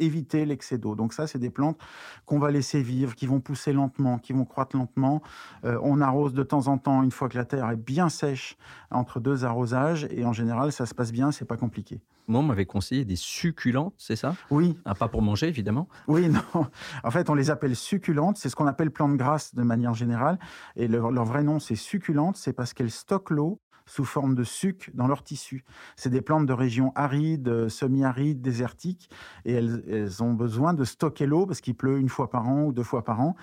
éviter 0.00 0.44
l'excès 0.44 0.78
d'eau. 0.78 0.94
Donc 0.94 1.12
ça, 1.12 1.26
c'est 1.26 1.38
des 1.38 1.50
plantes 1.50 1.78
qu'on 2.26 2.38
va 2.38 2.50
laisser 2.50 2.82
vivre, 2.82 3.14
qui 3.14 3.26
vont 3.26 3.40
pousser 3.40 3.72
lentement, 3.72 4.18
qui 4.18 4.32
vont 4.32 4.44
croître 4.44 4.76
lentement. 4.76 5.22
on 5.62 6.00
arrose 6.00 6.34
de 6.34 6.42
temps 6.42 6.68
en 6.68 6.78
temps, 6.78 7.02
une 7.02 7.10
fois 7.10 7.28
que 7.28 7.36
la 7.36 7.44
terre 7.44 7.70
est 7.70 7.76
bien 7.76 8.08
sèche, 8.08 8.56
entre 8.90 9.20
deux 9.20 9.44
arrosages, 9.44 10.06
et 10.10 10.24
en 10.24 10.32
général, 10.32 10.72
ça 10.72 10.86
se 10.86 10.94
passe 10.94 11.12
bien, 11.12 11.32
c'est 11.32 11.44
pas 11.44 11.56
compliqué. 11.56 12.00
Moi, 12.30 12.40
on 12.40 12.44
m'avait 12.44 12.64
conseillé 12.64 13.04
des 13.04 13.16
succulentes, 13.16 13.94
c'est 13.98 14.14
ça? 14.14 14.36
Oui. 14.52 14.78
Ah, 14.84 14.94
pas 14.94 15.08
pour 15.08 15.20
manger, 15.20 15.48
évidemment. 15.48 15.88
Oui, 16.06 16.28
non. 16.54 16.66
En 17.02 17.10
fait, 17.10 17.28
on 17.28 17.34
les 17.34 17.50
appelle 17.50 17.74
succulentes. 17.74 18.36
C'est 18.36 18.48
ce 18.48 18.54
qu'on 18.54 18.68
appelle 18.68 18.92
plantes 18.92 19.16
grasses 19.16 19.52
de 19.52 19.62
manière 19.64 19.94
générale. 19.94 20.38
Et 20.76 20.86
leur, 20.86 21.10
leur 21.10 21.24
vrai 21.24 21.42
nom, 21.42 21.58
c'est 21.58 21.74
succulentes. 21.74 22.36
C'est 22.36 22.52
parce 22.52 22.72
qu'elles 22.72 22.92
stockent 22.92 23.30
l'eau 23.30 23.60
sous 23.90 24.04
forme 24.04 24.36
de 24.36 24.44
suc 24.44 24.92
dans 24.94 25.08
leur 25.08 25.24
tissu. 25.24 25.64
C'est 25.96 26.10
des 26.10 26.20
plantes 26.20 26.46
de 26.46 26.52
régions 26.52 26.92
arides, 26.94 27.68
semi-arides, 27.68 28.40
désertiques, 28.40 29.10
et 29.44 29.54
elles, 29.54 30.22
ont 30.22 30.32
besoin 30.32 30.74
de 30.74 30.84
stocker 30.84 31.26
l'eau 31.26 31.44
parce 31.44 31.60
qu'il 31.60 31.74
pleut 31.74 31.98
une 31.98 32.08
fois 32.08 32.30
par 32.30 32.48
an 32.48 32.66
ou 32.66 32.72
deux 32.72 32.84
fois 32.84 33.02
par 33.02 33.20
an. 33.20 33.34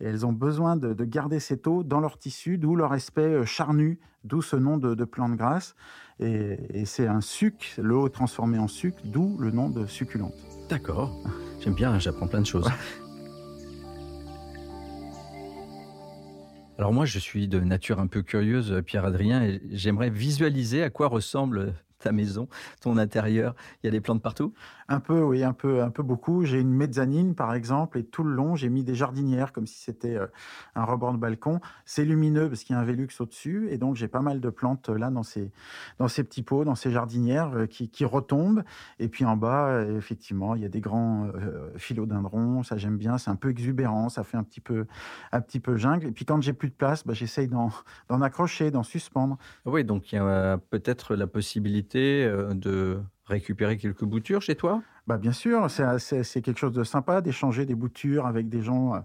Et 0.00 0.04
elles 0.04 0.24
ont 0.24 0.32
besoin 0.32 0.76
de, 0.76 1.04
garder 1.04 1.40
cette 1.40 1.66
eau 1.66 1.82
dans 1.82 1.98
leur 1.98 2.18
tissu, 2.18 2.56
d'où 2.56 2.76
leur 2.76 2.92
aspect 2.92 3.22
euh, 3.22 3.44
charnu, 3.44 3.98
d'où 4.22 4.42
ce 4.42 4.54
nom 4.54 4.76
de, 4.76 4.94
de 4.94 5.04
plante 5.04 5.34
grasse. 5.34 5.74
Et, 6.20 6.84
c'est 6.84 7.08
un 7.08 7.20
suc, 7.20 7.74
l'eau 7.78 8.08
transformée 8.08 8.58
en 8.58 8.68
suc, 8.68 8.94
d'où 9.04 9.36
le 9.38 9.50
nom 9.50 9.70
de 9.70 9.86
succulente. 9.86 10.34
D'accord. 10.68 11.12
J'aime 11.60 11.74
bien, 11.74 11.98
j'apprends 11.98 12.28
plein 12.28 12.42
de 12.42 12.46
choses. 12.46 12.70
Alors 16.78 16.92
moi, 16.92 17.06
je 17.06 17.18
suis 17.18 17.48
de 17.48 17.58
nature 17.60 18.00
un 18.00 18.06
peu 18.06 18.20
curieuse, 18.22 18.82
Pierre-Adrien, 18.84 19.42
et 19.42 19.62
j'aimerais 19.70 20.10
visualiser 20.10 20.82
à 20.82 20.90
quoi 20.90 21.08
ressemble 21.08 21.72
ta 21.98 22.12
maison, 22.12 22.48
ton 22.82 22.98
intérieur. 22.98 23.54
Il 23.82 23.86
y 23.86 23.88
a 23.88 23.90
des 23.90 24.02
plantes 24.02 24.22
partout? 24.22 24.52
Un 24.88 25.00
peu, 25.00 25.20
oui, 25.20 25.42
un 25.42 25.52
peu, 25.52 25.82
un 25.82 25.90
peu 25.90 26.02
beaucoup. 26.02 26.44
J'ai 26.44 26.60
une 26.60 26.72
mezzanine, 26.72 27.34
par 27.34 27.54
exemple, 27.54 27.98
et 27.98 28.04
tout 28.04 28.22
le 28.22 28.32
long, 28.32 28.54
j'ai 28.54 28.68
mis 28.68 28.84
des 28.84 28.94
jardinières, 28.94 29.52
comme 29.52 29.66
si 29.66 29.78
c'était 29.78 30.16
euh, 30.16 30.26
un 30.74 30.84
rebord 30.84 31.12
de 31.12 31.18
balcon. 31.18 31.60
C'est 31.84 32.04
lumineux 32.04 32.48
parce 32.48 32.62
qu'il 32.62 32.74
y 32.74 32.78
a 32.78 32.82
un 32.82 32.84
Velux 32.84 33.08
au-dessus, 33.18 33.68
et 33.70 33.78
donc 33.78 33.96
j'ai 33.96 34.08
pas 34.08 34.20
mal 34.20 34.40
de 34.40 34.50
plantes 34.50 34.88
euh, 34.88 34.98
là 34.98 35.10
dans 35.10 35.22
ces, 35.22 35.50
dans 35.98 36.08
ces 36.08 36.22
petits 36.22 36.42
pots, 36.42 36.64
dans 36.64 36.74
ces 36.74 36.90
jardinières 36.90 37.52
euh, 37.54 37.66
qui, 37.66 38.04
retombent. 38.04 38.62
Et 39.00 39.08
puis 39.08 39.24
en 39.24 39.36
bas, 39.36 39.82
effectivement, 39.82 40.54
il 40.54 40.62
y 40.62 40.64
a 40.64 40.68
des 40.68 40.80
grands 40.80 41.28
philodendrons, 41.76 42.62
ça 42.62 42.76
j'aime 42.76 42.96
bien, 42.96 43.18
c'est 43.18 43.30
un 43.30 43.36
peu 43.36 43.50
exubérant, 43.50 44.08
ça 44.08 44.22
fait 44.22 44.36
un 44.36 44.44
petit 44.44 44.60
peu, 44.60 44.86
un 45.32 45.40
petit 45.40 45.58
peu 45.58 45.76
jungle. 45.76 46.06
Et 46.06 46.12
puis 46.12 46.24
quand 46.24 46.40
j'ai 46.40 46.52
plus 46.52 46.68
de 46.68 46.74
place, 46.74 47.04
bah, 47.04 47.14
j'essaye 47.14 47.48
d'en 47.48 47.70
accrocher, 48.20 48.70
d'en 48.70 48.84
suspendre. 48.84 49.38
Oui, 49.64 49.84
donc 49.84 50.12
il 50.12 50.16
y 50.16 50.18
a 50.18 50.58
peut-être 50.58 51.16
la 51.16 51.26
possibilité 51.26 52.24
euh, 52.24 52.54
de 52.54 53.00
récupérer 53.26 53.76
quelques 53.76 54.04
boutures 54.04 54.42
chez 54.42 54.54
toi? 54.54 54.82
Bah 55.06 55.18
bien 55.18 55.32
sûr, 55.32 55.70
c'est 55.70 56.42
quelque 56.42 56.58
chose 56.58 56.72
de 56.72 56.82
sympa 56.82 57.20
d'échanger 57.20 57.64
des 57.64 57.76
boutures 57.76 58.26
avec 58.26 58.48
des 58.48 58.60
gens 58.60 58.94
euh, 58.94 58.98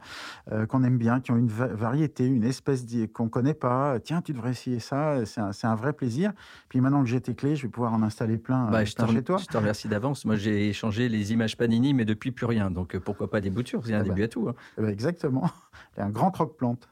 euh, 0.52 0.66
qu'on 0.66 0.84
aime 0.84 0.98
bien, 0.98 1.20
qui 1.20 1.32
ont 1.32 1.38
une 1.38 1.48
variété, 1.48 2.26
une 2.26 2.44
espèce 2.44 2.86
qu'on 3.14 3.26
ne 3.26 3.30
connaît 3.30 3.54
pas. 3.54 4.00
Tiens, 4.00 4.22
tu 4.22 4.34
devrais 4.34 4.50
essayer 4.50 4.80
ça, 4.80 5.24
c'est 5.26 5.68
un, 5.68 5.76
vrai 5.76 5.94
plaisir. 5.94 6.34
Puis 6.70 6.82
maintenant 6.82 7.04
que 7.04 7.10
j'ai 7.10 7.22
tes 7.22 7.36
clés, 7.36 7.56
je 7.56 7.64
vais 7.64 7.70
pouvoir 7.70 7.94
en 7.94 8.02
installer 8.02 8.38
plein 8.38 8.72
bah, 8.72 8.84
chez 8.84 8.96
toi. 9.24 9.38
Je 9.38 9.46
te 9.46 9.58
remercie 9.58 9.88
d'avance. 9.88 10.26
Moi, 10.26 10.38
j'ai 10.38 10.70
échangé 10.70 11.08
les 11.08 11.34
images 11.34 11.56
Panini, 11.56 11.94
mais 11.94 12.06
depuis 12.06 12.32
plus 12.32 12.48
rien. 12.48 12.72
Donc 12.72 12.98
pourquoi 12.98 13.30
pas 13.30 13.42
des 13.42 13.52
boutures? 13.52 13.86
C'est 13.86 13.94
un 13.94 14.02
eh 14.02 14.04
début 14.04 14.22
ben, 14.22 14.26
à 14.26 14.28
tout. 14.28 14.50
Hein. 14.50 14.56
Eh 14.80 14.82
ben, 14.82 14.90
exactement. 14.90 15.52
un 15.98 16.10
grand 16.10 16.32
troc-plante. 16.32 16.90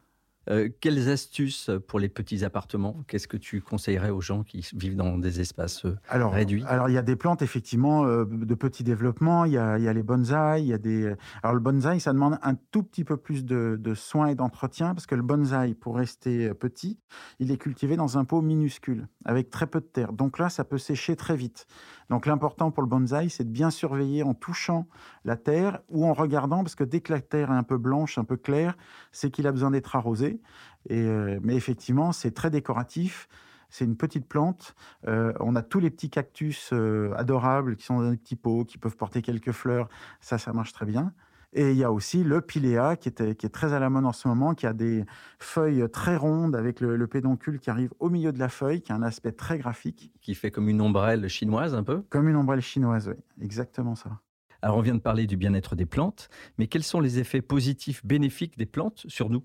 Euh, 0.49 0.69
quelles 0.79 1.09
astuces 1.09 1.69
pour 1.87 1.99
les 1.99 2.09
petits 2.09 2.43
appartements 2.43 3.03
Qu'est-ce 3.07 3.27
que 3.27 3.37
tu 3.37 3.61
conseillerais 3.61 4.09
aux 4.09 4.21
gens 4.21 4.43
qui 4.43 4.67
vivent 4.73 4.95
dans 4.95 5.17
des 5.17 5.41
espaces 5.41 5.85
euh, 5.85 5.97
réduits? 6.09 6.63
Alors, 6.67 6.89
il 6.89 6.93
y 6.93 6.97
a 6.97 7.01
des 7.01 7.15
plantes, 7.15 7.41
effectivement, 7.41 8.05
euh, 8.05 8.25
de 8.25 8.55
petit 8.55 8.83
développement. 8.83 9.45
Il 9.45 9.53
y, 9.53 9.57
a, 9.57 9.77
les 9.77 10.03
bonsaïs. 10.03 10.63
Il 10.63 10.69
y 10.69 10.73
a 10.73 10.77
des... 10.77 11.13
Alors, 11.43 11.53
le 11.53 11.59
bonsaï, 11.59 11.99
ça 11.99 12.13
demande 12.13 12.39
un 12.41 12.55
tout 12.55 12.83
petit 12.83 13.03
peu 13.03 13.17
plus 13.17 13.45
de, 13.45 13.77
de 13.79 13.93
soins 13.93 14.27
et 14.27 14.35
d'entretien 14.35 14.93
parce 14.93 15.05
que 15.05 15.15
le 15.15 15.21
bonsaï, 15.23 15.75
pour 15.75 15.95
rester 15.95 16.53
petit, 16.53 16.99
il 17.39 17.51
est 17.51 17.57
cultivé 17.57 17.95
dans 17.95 18.17
un 18.17 18.25
pot 18.25 18.41
minuscule 18.41 19.07
avec 19.25 19.49
très 19.49 19.67
peu 19.67 19.79
de 19.79 19.85
terre. 19.85 20.13
Donc 20.13 20.39
là, 20.39 20.49
ça 20.49 20.63
peut 20.63 20.77
sécher 20.77 21.15
très 21.15 21.35
vite. 21.35 21.67
Donc 22.09 22.25
l'important 22.25 22.71
pour 22.71 22.83
le 22.83 22.89
bonsaï, 22.89 23.29
c'est 23.29 23.43
de 23.43 23.51
bien 23.51 23.69
surveiller 23.69 24.23
en 24.23 24.33
touchant 24.33 24.87
la 25.25 25.37
terre 25.37 25.81
ou 25.89 26.05
en 26.05 26.13
regardant, 26.13 26.63
parce 26.63 26.75
que 26.75 26.83
dès 26.83 27.01
que 27.01 27.13
la 27.13 27.21
terre 27.21 27.51
est 27.51 27.55
un 27.55 27.63
peu 27.63 27.77
blanche, 27.77 28.17
un 28.17 28.23
peu 28.23 28.37
claire, 28.37 28.75
c'est 29.11 29.29
qu'il 29.29 29.45
a 29.47 29.51
besoin 29.51 29.71
d'être 29.71 29.95
arrosé. 29.95 30.41
Et, 30.89 31.01
euh, 31.01 31.39
mais 31.43 31.55
effectivement, 31.55 32.11
c'est 32.11 32.31
très 32.31 32.49
décoratif. 32.49 33.27
C'est 33.69 33.85
une 33.85 33.97
petite 33.97 34.27
plante. 34.27 34.75
Euh, 35.07 35.31
on 35.39 35.55
a 35.55 35.61
tous 35.61 35.79
les 35.79 35.91
petits 35.91 36.09
cactus 36.09 36.71
euh, 36.73 37.13
adorables 37.15 37.75
qui 37.75 37.85
sont 37.85 38.01
dans 38.01 38.09
des 38.09 38.17
petits 38.17 38.35
pots, 38.35 38.65
qui 38.65 38.79
peuvent 38.79 38.97
porter 38.97 39.21
quelques 39.21 39.51
fleurs. 39.51 39.87
Ça, 40.21 40.39
ça 40.39 40.53
marche 40.53 40.73
très 40.73 40.87
bien. 40.87 41.13
Et 41.53 41.71
il 41.71 41.77
y 41.77 41.83
a 41.83 41.91
aussi 41.91 42.23
le 42.23 42.41
piléa 42.41 42.95
qui, 42.95 43.09
est, 43.09 43.35
qui 43.35 43.45
est 43.45 43.49
très 43.49 43.73
à 43.73 43.79
la 43.79 43.89
mode 43.89 44.05
en 44.05 44.11
ce 44.11 44.27
moment, 44.27 44.53
qui 44.53 44.67
a 44.67 44.73
des 44.73 45.03
feuilles 45.39 45.89
très 45.91 46.15
rondes 46.15 46.55
avec 46.55 46.79
le, 46.79 47.07
pédoncule 47.07 47.59
qui 47.59 47.69
arrive 47.69 47.91
au 47.99 48.09
milieu 48.09 48.31
de 48.31 48.39
la 48.39 48.49
feuille, 48.49 48.81
qui 48.81 48.91
a 48.91 48.95
un 48.95 49.01
aspect 49.01 49.31
très 49.31 49.57
graphique. 49.57 50.11
Qui 50.21 50.35
fait 50.35 50.51
comme 50.51 50.69
une 50.69 50.79
ombrelle 50.79 51.27
chinoise 51.27 51.73
un 51.73 51.83
peu? 51.83 52.03
Comme 52.09 52.29
une 52.29 52.35
ombrelle 52.35 52.61
chinoise, 52.61 53.07
oui, 53.07 53.15
exactement 53.41 53.95
ça. 53.95 54.19
Alors 54.61 54.77
on 54.77 54.81
vient 54.81 54.95
de 54.95 54.99
parler 54.99 55.25
du 55.25 55.37
bien-être 55.37 55.75
des 55.75 55.85
plantes, 55.85 56.29
mais 56.57 56.67
quels 56.67 56.83
sont 56.83 56.99
les 56.99 57.17
effets 57.17 57.41
positifs, 57.41 58.05
bénéfiques 58.05 58.57
des 58.57 58.65
plantes 58.65 59.05
sur 59.07 59.29
nous? 59.29 59.43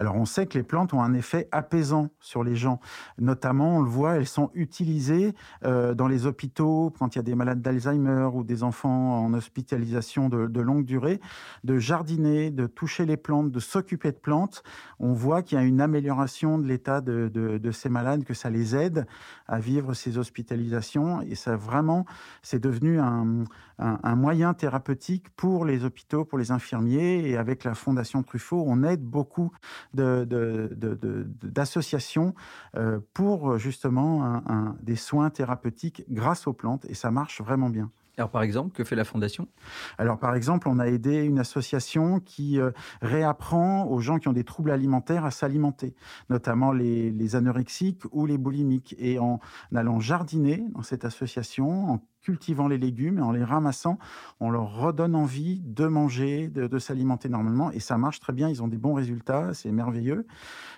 Alors 0.00 0.16
on 0.16 0.24
sait 0.24 0.46
que 0.46 0.56
les 0.56 0.64
plantes 0.64 0.94
ont 0.94 1.02
un 1.02 1.12
effet 1.12 1.46
apaisant 1.52 2.08
sur 2.20 2.42
les 2.42 2.56
gens. 2.56 2.80
Notamment, 3.18 3.76
on 3.76 3.82
le 3.82 3.88
voit, 3.88 4.16
elles 4.16 4.26
sont 4.26 4.50
utilisées 4.54 5.34
euh, 5.64 5.92
dans 5.92 6.08
les 6.08 6.24
hôpitaux 6.24 6.90
quand 6.98 7.14
il 7.14 7.18
y 7.18 7.20
a 7.20 7.22
des 7.22 7.34
malades 7.34 7.60
d'Alzheimer 7.60 8.30
ou 8.32 8.42
des 8.42 8.62
enfants 8.62 9.22
en 9.22 9.34
hospitalisation 9.34 10.30
de, 10.30 10.60
longue 10.60 10.86
durée, 10.86 11.20
de 11.64 11.78
jardiner, 11.78 12.50
de 12.50 12.66
toucher 12.66 13.04
les 13.04 13.18
plantes, 13.18 13.50
de 13.50 13.60
s'occuper 13.60 14.10
de 14.10 14.16
plantes. 14.16 14.62
On 15.00 15.12
voit 15.12 15.42
qu'il 15.42 15.58
y 15.58 15.60
a 15.60 15.64
une 15.64 15.82
amélioration 15.82 16.58
de 16.58 16.66
l'état 16.66 17.02
de, 17.02 17.70
ces 17.70 17.90
malades, 17.90 18.24
que 18.24 18.34
ça 18.34 18.48
les 18.48 18.74
aide 18.74 19.06
à 19.48 19.60
vivre 19.60 19.92
ces 19.92 20.16
hospitalisations. 20.16 21.20
Et 21.20 21.34
ça 21.34 21.56
vraiment, 21.56 22.06
c'est 22.42 22.58
devenu 22.58 23.00
un, 23.00 23.44
un, 23.80 24.16
moyen 24.16 24.54
thérapeutique 24.54 25.28
pour 25.36 25.64
les 25.64 25.84
hôpitaux, 25.84 26.24
pour 26.24 26.38
les 26.38 26.52
infirmiers. 26.52 27.28
Et 27.28 27.36
avec 27.36 27.64
la 27.64 27.74
Fondation 27.74 28.22
Truffaut, 28.22 28.64
on 28.66 28.82
aide 28.82 29.02
beaucoup 29.02 29.52
d'associations 29.94 32.34
euh, 32.76 33.00
pour 33.14 33.58
justement 33.58 34.42
des 34.82 34.96
soins 34.96 35.30
thérapeutiques 35.30 36.04
grâce 36.08 36.46
aux 36.46 36.52
plantes. 36.52 36.84
Et 36.86 36.94
ça 36.94 37.10
marche 37.10 37.40
vraiment 37.40 37.70
bien. 37.70 37.90
Alors, 38.20 38.30
par 38.30 38.42
exemple, 38.42 38.76
que 38.76 38.84
fait 38.84 38.96
la 38.96 39.04
Fondation? 39.04 39.48
Alors, 39.96 40.18
par 40.18 40.34
exemple, 40.34 40.68
on 40.68 40.78
a 40.78 40.88
aidé 40.88 41.22
une 41.22 41.38
association 41.38 42.20
qui 42.20 42.60
euh, 42.60 42.70
réapprend 43.00 43.86
aux 43.86 44.00
gens 44.00 44.18
qui 44.18 44.28
ont 44.28 44.34
des 44.34 44.44
troubles 44.44 44.72
alimentaires 44.72 45.24
à 45.24 45.30
s'alimenter, 45.30 45.94
notamment 46.28 46.70
les, 46.70 47.10
les, 47.10 47.34
anorexiques 47.34 48.02
ou 48.12 48.26
les 48.26 48.36
boulimiques. 48.36 48.94
Et 48.98 49.18
en 49.18 49.40
allant 49.74 50.00
jardiner 50.00 50.62
dans 50.74 50.82
cette 50.82 51.06
association, 51.06 51.92
en 51.92 52.02
cultivant 52.20 52.68
les 52.68 52.78
légumes 52.78 53.18
et 53.18 53.22
en 53.22 53.32
les 53.32 53.44
ramassant, 53.44 53.98
on 54.40 54.50
leur 54.50 54.74
redonne 54.74 55.14
envie 55.14 55.60
de 55.60 55.86
manger, 55.86 56.48
de, 56.48 56.78
s'alimenter 56.78 57.28
normalement. 57.28 57.70
Et 57.70 57.80
ça 57.80 57.98
marche 57.98 58.20
très 58.20 58.32
bien, 58.32 58.48
ils 58.48 58.62
ont 58.62 58.68
des 58.68 58.78
bons 58.78 58.94
résultats, 58.94 59.54
c'est 59.54 59.72
merveilleux. 59.72 60.26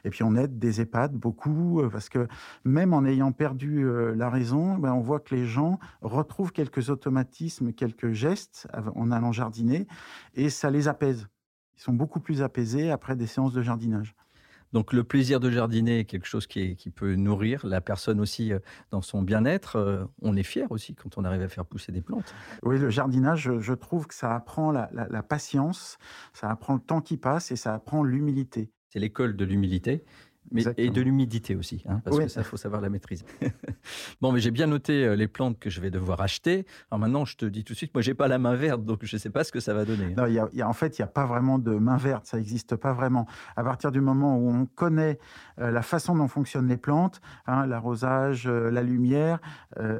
Et 0.05 0.11
puis 0.11 0.23
on 0.23 0.35
aide 0.37 0.59
des 0.59 0.81
EHPAD 0.81 1.13
beaucoup, 1.13 1.81
euh, 1.81 1.89
parce 1.89 2.09
que 2.09 2.27
même 2.65 2.93
en 2.93 3.05
ayant 3.05 3.33
perdu 3.33 3.85
euh, 3.85 4.15
la 4.15 4.31
raison, 4.31 4.77
ben 4.79 4.93
on 4.93 5.01
voit 5.01 5.21
que 5.21 5.35
les 5.35 5.47
gens 5.47 5.79
retrouvent 6.01 6.53
quelques 6.53 6.91
automatismes, 6.91 7.73
quelques 7.73 8.13
gestes 8.13 8.69
en 8.95 9.11
allant 9.11 9.33
jardiner, 9.33 9.87
et 10.35 10.51
ça 10.51 10.71
les 10.71 10.89
apaise. 10.89 11.29
Ils 11.77 11.83
sont 11.83 11.93
beaucoup 11.93 12.21
plus 12.21 12.43
apaisés 12.43 12.91
après 12.91 13.17
des 13.17 13.27
séances 13.27 13.53
de 13.53 13.63
jardinage. 13.63 14.15
Donc 14.73 14.93
le 14.93 15.05
plaisir 15.05 15.41
de 15.41 15.51
jardiner 15.51 16.01
est 16.01 16.05
quelque 16.05 16.27
chose 16.27 16.47
qui, 16.47 16.77
peut 16.95 17.15
nourrir 17.15 17.67
la 17.67 17.81
personne 17.81 18.21
aussi 18.21 18.53
euh, 18.53 18.59
dans 18.91 19.03
son 19.03 19.23
bien-être. 19.23 19.77
Euh, 19.77 20.05
on 20.21 20.37
est 20.37 20.43
fier 20.43 20.71
aussi 20.71 20.95
quand 20.95 21.19
on 21.19 21.25
arrive 21.25 21.43
à 21.43 21.49
faire 21.49 21.65
pousser 21.65 21.93
des 21.93 22.01
plantes. 22.01 22.35
Oui, 22.63 22.79
le 22.79 22.91
jardinage, 22.91 23.51
je, 23.59 23.73
trouve 23.75 24.07
que 24.07 24.15
ça 24.15 24.35
apprend 24.35 24.71
la, 24.71 24.89
patience, 25.23 25.99
ça 26.33 26.51
apprend 26.51 26.75
le 26.75 26.81
temps 26.81 27.01
qui 27.01 27.17
passe 27.17 27.51
et 27.51 27.57
ça 27.57 27.75
apprend 27.75 28.03
l'humilité. 28.03 28.71
C'est 28.89 28.99
l'école 28.99 29.37
de 29.37 29.45
l'humilité. 29.45 30.05
Mais, 30.53 30.65
et 30.77 30.91
de 30.91 31.01
l'humidité 31.01 31.57
aussi, 31.57 31.83
hein, 31.89 32.01
parce 32.05 32.19
que 32.19 32.29
ça, 32.29 32.43
faut 32.43 32.57
savoir 32.57 32.81
la 32.81 32.91
maîtriser. 32.91 33.25
bon, 34.21 34.33
mais 34.33 34.41
j'ai 34.41 34.51
bien 34.51 34.67
noté 34.67 35.05
euh, 35.05 35.17
les 35.17 35.29
plantes 35.29 35.59
que 35.59 35.71
je 35.71 35.81
vais 35.81 35.91
devoir 35.91 36.21
acheter. 36.21 36.67
Alors 36.91 37.01
maintenant, 37.01 37.25
je 37.25 37.37
te 37.37 37.45
dis 37.45 37.65
tout 37.65 37.73
de 37.73 37.79
suite, 37.79 37.95
moi, 37.95 38.03
j'ai 38.03 38.15
pas 38.15 38.29
la 38.29 38.39
main 38.39 38.55
verte, 38.55 38.85
donc 38.85 39.01
je 39.03 39.17
ne 39.17 39.19
sais 39.19 39.31
pas 39.31 39.45
ce 39.45 39.53
que 39.53 39.61
ça 39.61 39.75
va 39.75 39.85
donner. 39.85 40.15
Non, 40.15 40.27
y 40.27 40.39
a, 40.39 40.69
en 40.69 40.73
fait, 40.73 40.99
il 40.99 41.03
n'y 41.03 41.05
a 41.05 41.09
pas 41.09 41.27
vraiment 41.27 41.59
de 41.59 41.73
main 41.73 41.97
verte, 41.97 42.27
ça 42.27 42.37
n'existe 42.37 42.77
pas 42.77 42.93
vraiment. 42.93 43.27
À 43.57 43.65
partir 43.65 43.93
du 43.93 44.01
moment 44.01 44.37
où 44.37 44.51
on 44.51 44.67
connaît 44.67 45.19
euh, 45.59 45.71
la 45.71 45.83
façon 45.83 46.17
dont 46.17 46.29
fonctionnent 46.29 46.69
les 46.69 46.77
plantes, 46.77 47.21
hein, 47.47 47.67
l'arrosage, 47.67 48.47
euh, 48.47 48.71
la 48.71 48.83
lumière, 48.83 49.41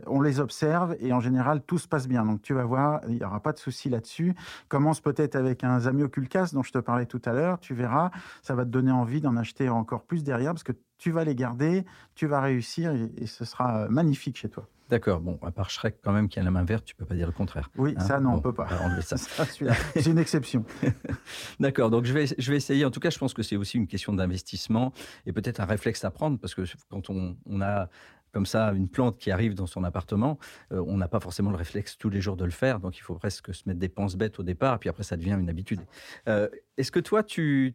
on 0.07 0.21
les 0.21 0.41
observe 0.41 0.97
et 1.01 1.13
en 1.13 1.21
général, 1.21 1.63
tout 1.63 1.79
se 1.79 1.89
passe 1.89 2.07
bien. 2.07 2.25
Donc 2.25 2.43
tu 2.43 2.53
vas 2.55 2.65
voir, 2.65 3.01
il 3.09 3.17
n'y 3.17 3.25
aura 3.25 3.41
pas 3.41 3.53
de 3.53 3.59
souci 3.59 3.89
là-dessus. 3.89 4.35
Commence 4.69 5.01
peut-être 5.01 5.35
avec 5.35 5.65
un 5.65 5.81
zamioculcas 5.81 6.51
dont 6.53 6.63
je 6.63 6.73
te 6.73 6.79
parlais 6.79 7.07
tout 7.07 7.23
à 7.25 7.33
l'heure, 7.33 7.59
tu 7.59 7.75
verras, 7.75 8.11
ça 8.43 8.55
va 8.55 8.65
te 8.65 8.71
donner 8.71 8.93
envie 8.93 9.21
d'en 9.21 9.37
acheter 9.37 9.69
encore 9.69 10.03
plus 10.03 10.23
derrière 10.23 10.42
parce 10.51 10.63
que 10.65 10.73
tu 10.99 11.11
vas 11.11 11.25
les 11.25 11.35
garder, 11.35 11.85
tu 12.15 12.27
vas 12.27 12.41
réussir 12.41 12.93
et, 12.93 13.27
ce 13.27 13.45
sera 13.45 13.85
euh, 13.85 13.89
magnifique 13.89 14.37
chez 14.37 14.49
toi. 14.49 14.69
D'accord. 14.89 15.21
Bon, 15.21 15.39
à 15.43 15.51
part 15.51 15.71
Shrek, 15.71 16.01
quand 16.03 16.13
même, 16.13 16.29
qui 16.29 16.39
a 16.39 16.43
la 16.43 16.51
main 16.51 16.65
verte, 16.65 16.85
tu 16.85 16.95
peux 16.95 17.07
pas 17.07 17.15
dire 17.15 17.27
le 17.27 17.33
contraire. 17.33 17.71
Oui, 17.79 17.95
hein 17.97 18.01
ça, 18.01 18.21
non, 18.21 18.35
on 18.35 18.41
peut 18.41 18.53
pas. 18.53 18.69
ça. 19.01 19.17
c'est 19.95 20.07
une 20.07 20.19
exception. 20.19 20.67
D'accord. 21.61 21.91
Donc, 21.91 22.05
je 22.05 22.13
vais, 22.13 22.27
je 22.27 22.51
vais 22.51 22.59
essayer. 22.59 22.85
En 22.85 22.91
tout 22.91 23.01
cas, 23.01 23.09
je 23.09 23.19
pense 23.19 23.33
que 23.33 23.43
c'est 23.43 23.57
aussi 23.57 23.79
une 23.79 23.87
question 23.87 24.13
d'investissement 24.13 24.93
et 25.25 25.33
peut-être 25.33 25.61
un 25.61 25.65
réflexe 25.65 26.05
à 26.05 26.11
prendre 26.11 26.39
parce 26.39 26.55
que 26.55 26.63
quand 26.91 27.09
on, 27.09 27.37
on 27.47 27.63
a 27.63 27.89
comme 28.33 28.47
ça 28.47 28.73
une 28.73 28.89
plante 28.89 29.19
qui 29.19 29.31
arrive 29.31 29.55
dans 29.55 29.67
son 29.67 29.85
appartement, 29.85 30.39
euh, 30.73 30.83
on 30.87 30.97
n'a 30.97 31.09
pas 31.09 31.21
forcément 31.21 31.51
le 31.51 31.57
réflexe 31.57 31.97
tous 31.99 32.11
les 32.11 32.21
jours 32.21 32.37
de 32.37 32.45
le 32.45 32.51
faire, 32.51 32.81
donc 32.81 32.97
il 32.97 33.03
faut 33.03 33.15
presque 33.15 33.55
se 33.55 33.63
mettre 33.67 33.79
des 33.79 33.89
penses 33.89 34.17
bêtes 34.17 34.39
au 34.41 34.43
départ, 34.43 34.79
puis 34.79 34.89
après 34.89 35.03
ça 35.03 35.17
devient 35.17 35.37
une 35.39 35.51
habitude. 35.51 35.81
Euh, 36.29 36.49
est-ce 36.77 36.91
que 36.91 37.01
toi, 37.01 37.23
tu, 37.23 37.75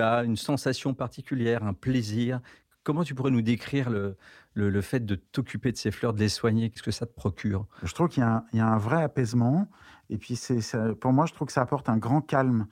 as 0.00 0.24
une 0.24 0.36
sensation 0.36 0.94
particulière, 0.94 1.64
un 1.64 1.74
plaisir? 1.74 2.40
Comment 2.82 3.02
tu 3.02 3.14
pourrais 3.14 3.30
nous 3.30 3.42
décrire 3.42 3.88
le, 3.88 4.16
le, 4.52 4.80
fait 4.82 5.00
de 5.00 5.14
t'occuper 5.14 5.72
de 5.72 5.78
ces 5.78 5.90
fleurs, 5.90 6.12
de 6.12 6.20
les 6.20 6.28
soigner? 6.28 6.68
Qu'est-ce 6.68 6.82
que 6.82 6.90
ça 6.90 7.06
te 7.06 7.14
procure? 7.14 7.66
Je 7.82 7.94
trouve 7.94 8.08
qu'il 8.08 8.22
y, 8.22 8.56
y, 8.56 8.60
a 8.60 8.66
un 8.66 8.78
vrai 8.78 9.02
apaisement, 9.02 9.68
et 10.10 10.18
puis 10.18 10.36
c'est, 10.36 10.60
pour 11.00 11.12
moi, 11.12 11.24
je 11.24 11.32
trouve 11.32 11.46
que 11.46 11.52
ça 11.52 11.62
apporte 11.62 11.88
un 11.88 11.96
grand 11.96 12.20
calme. 12.20 12.66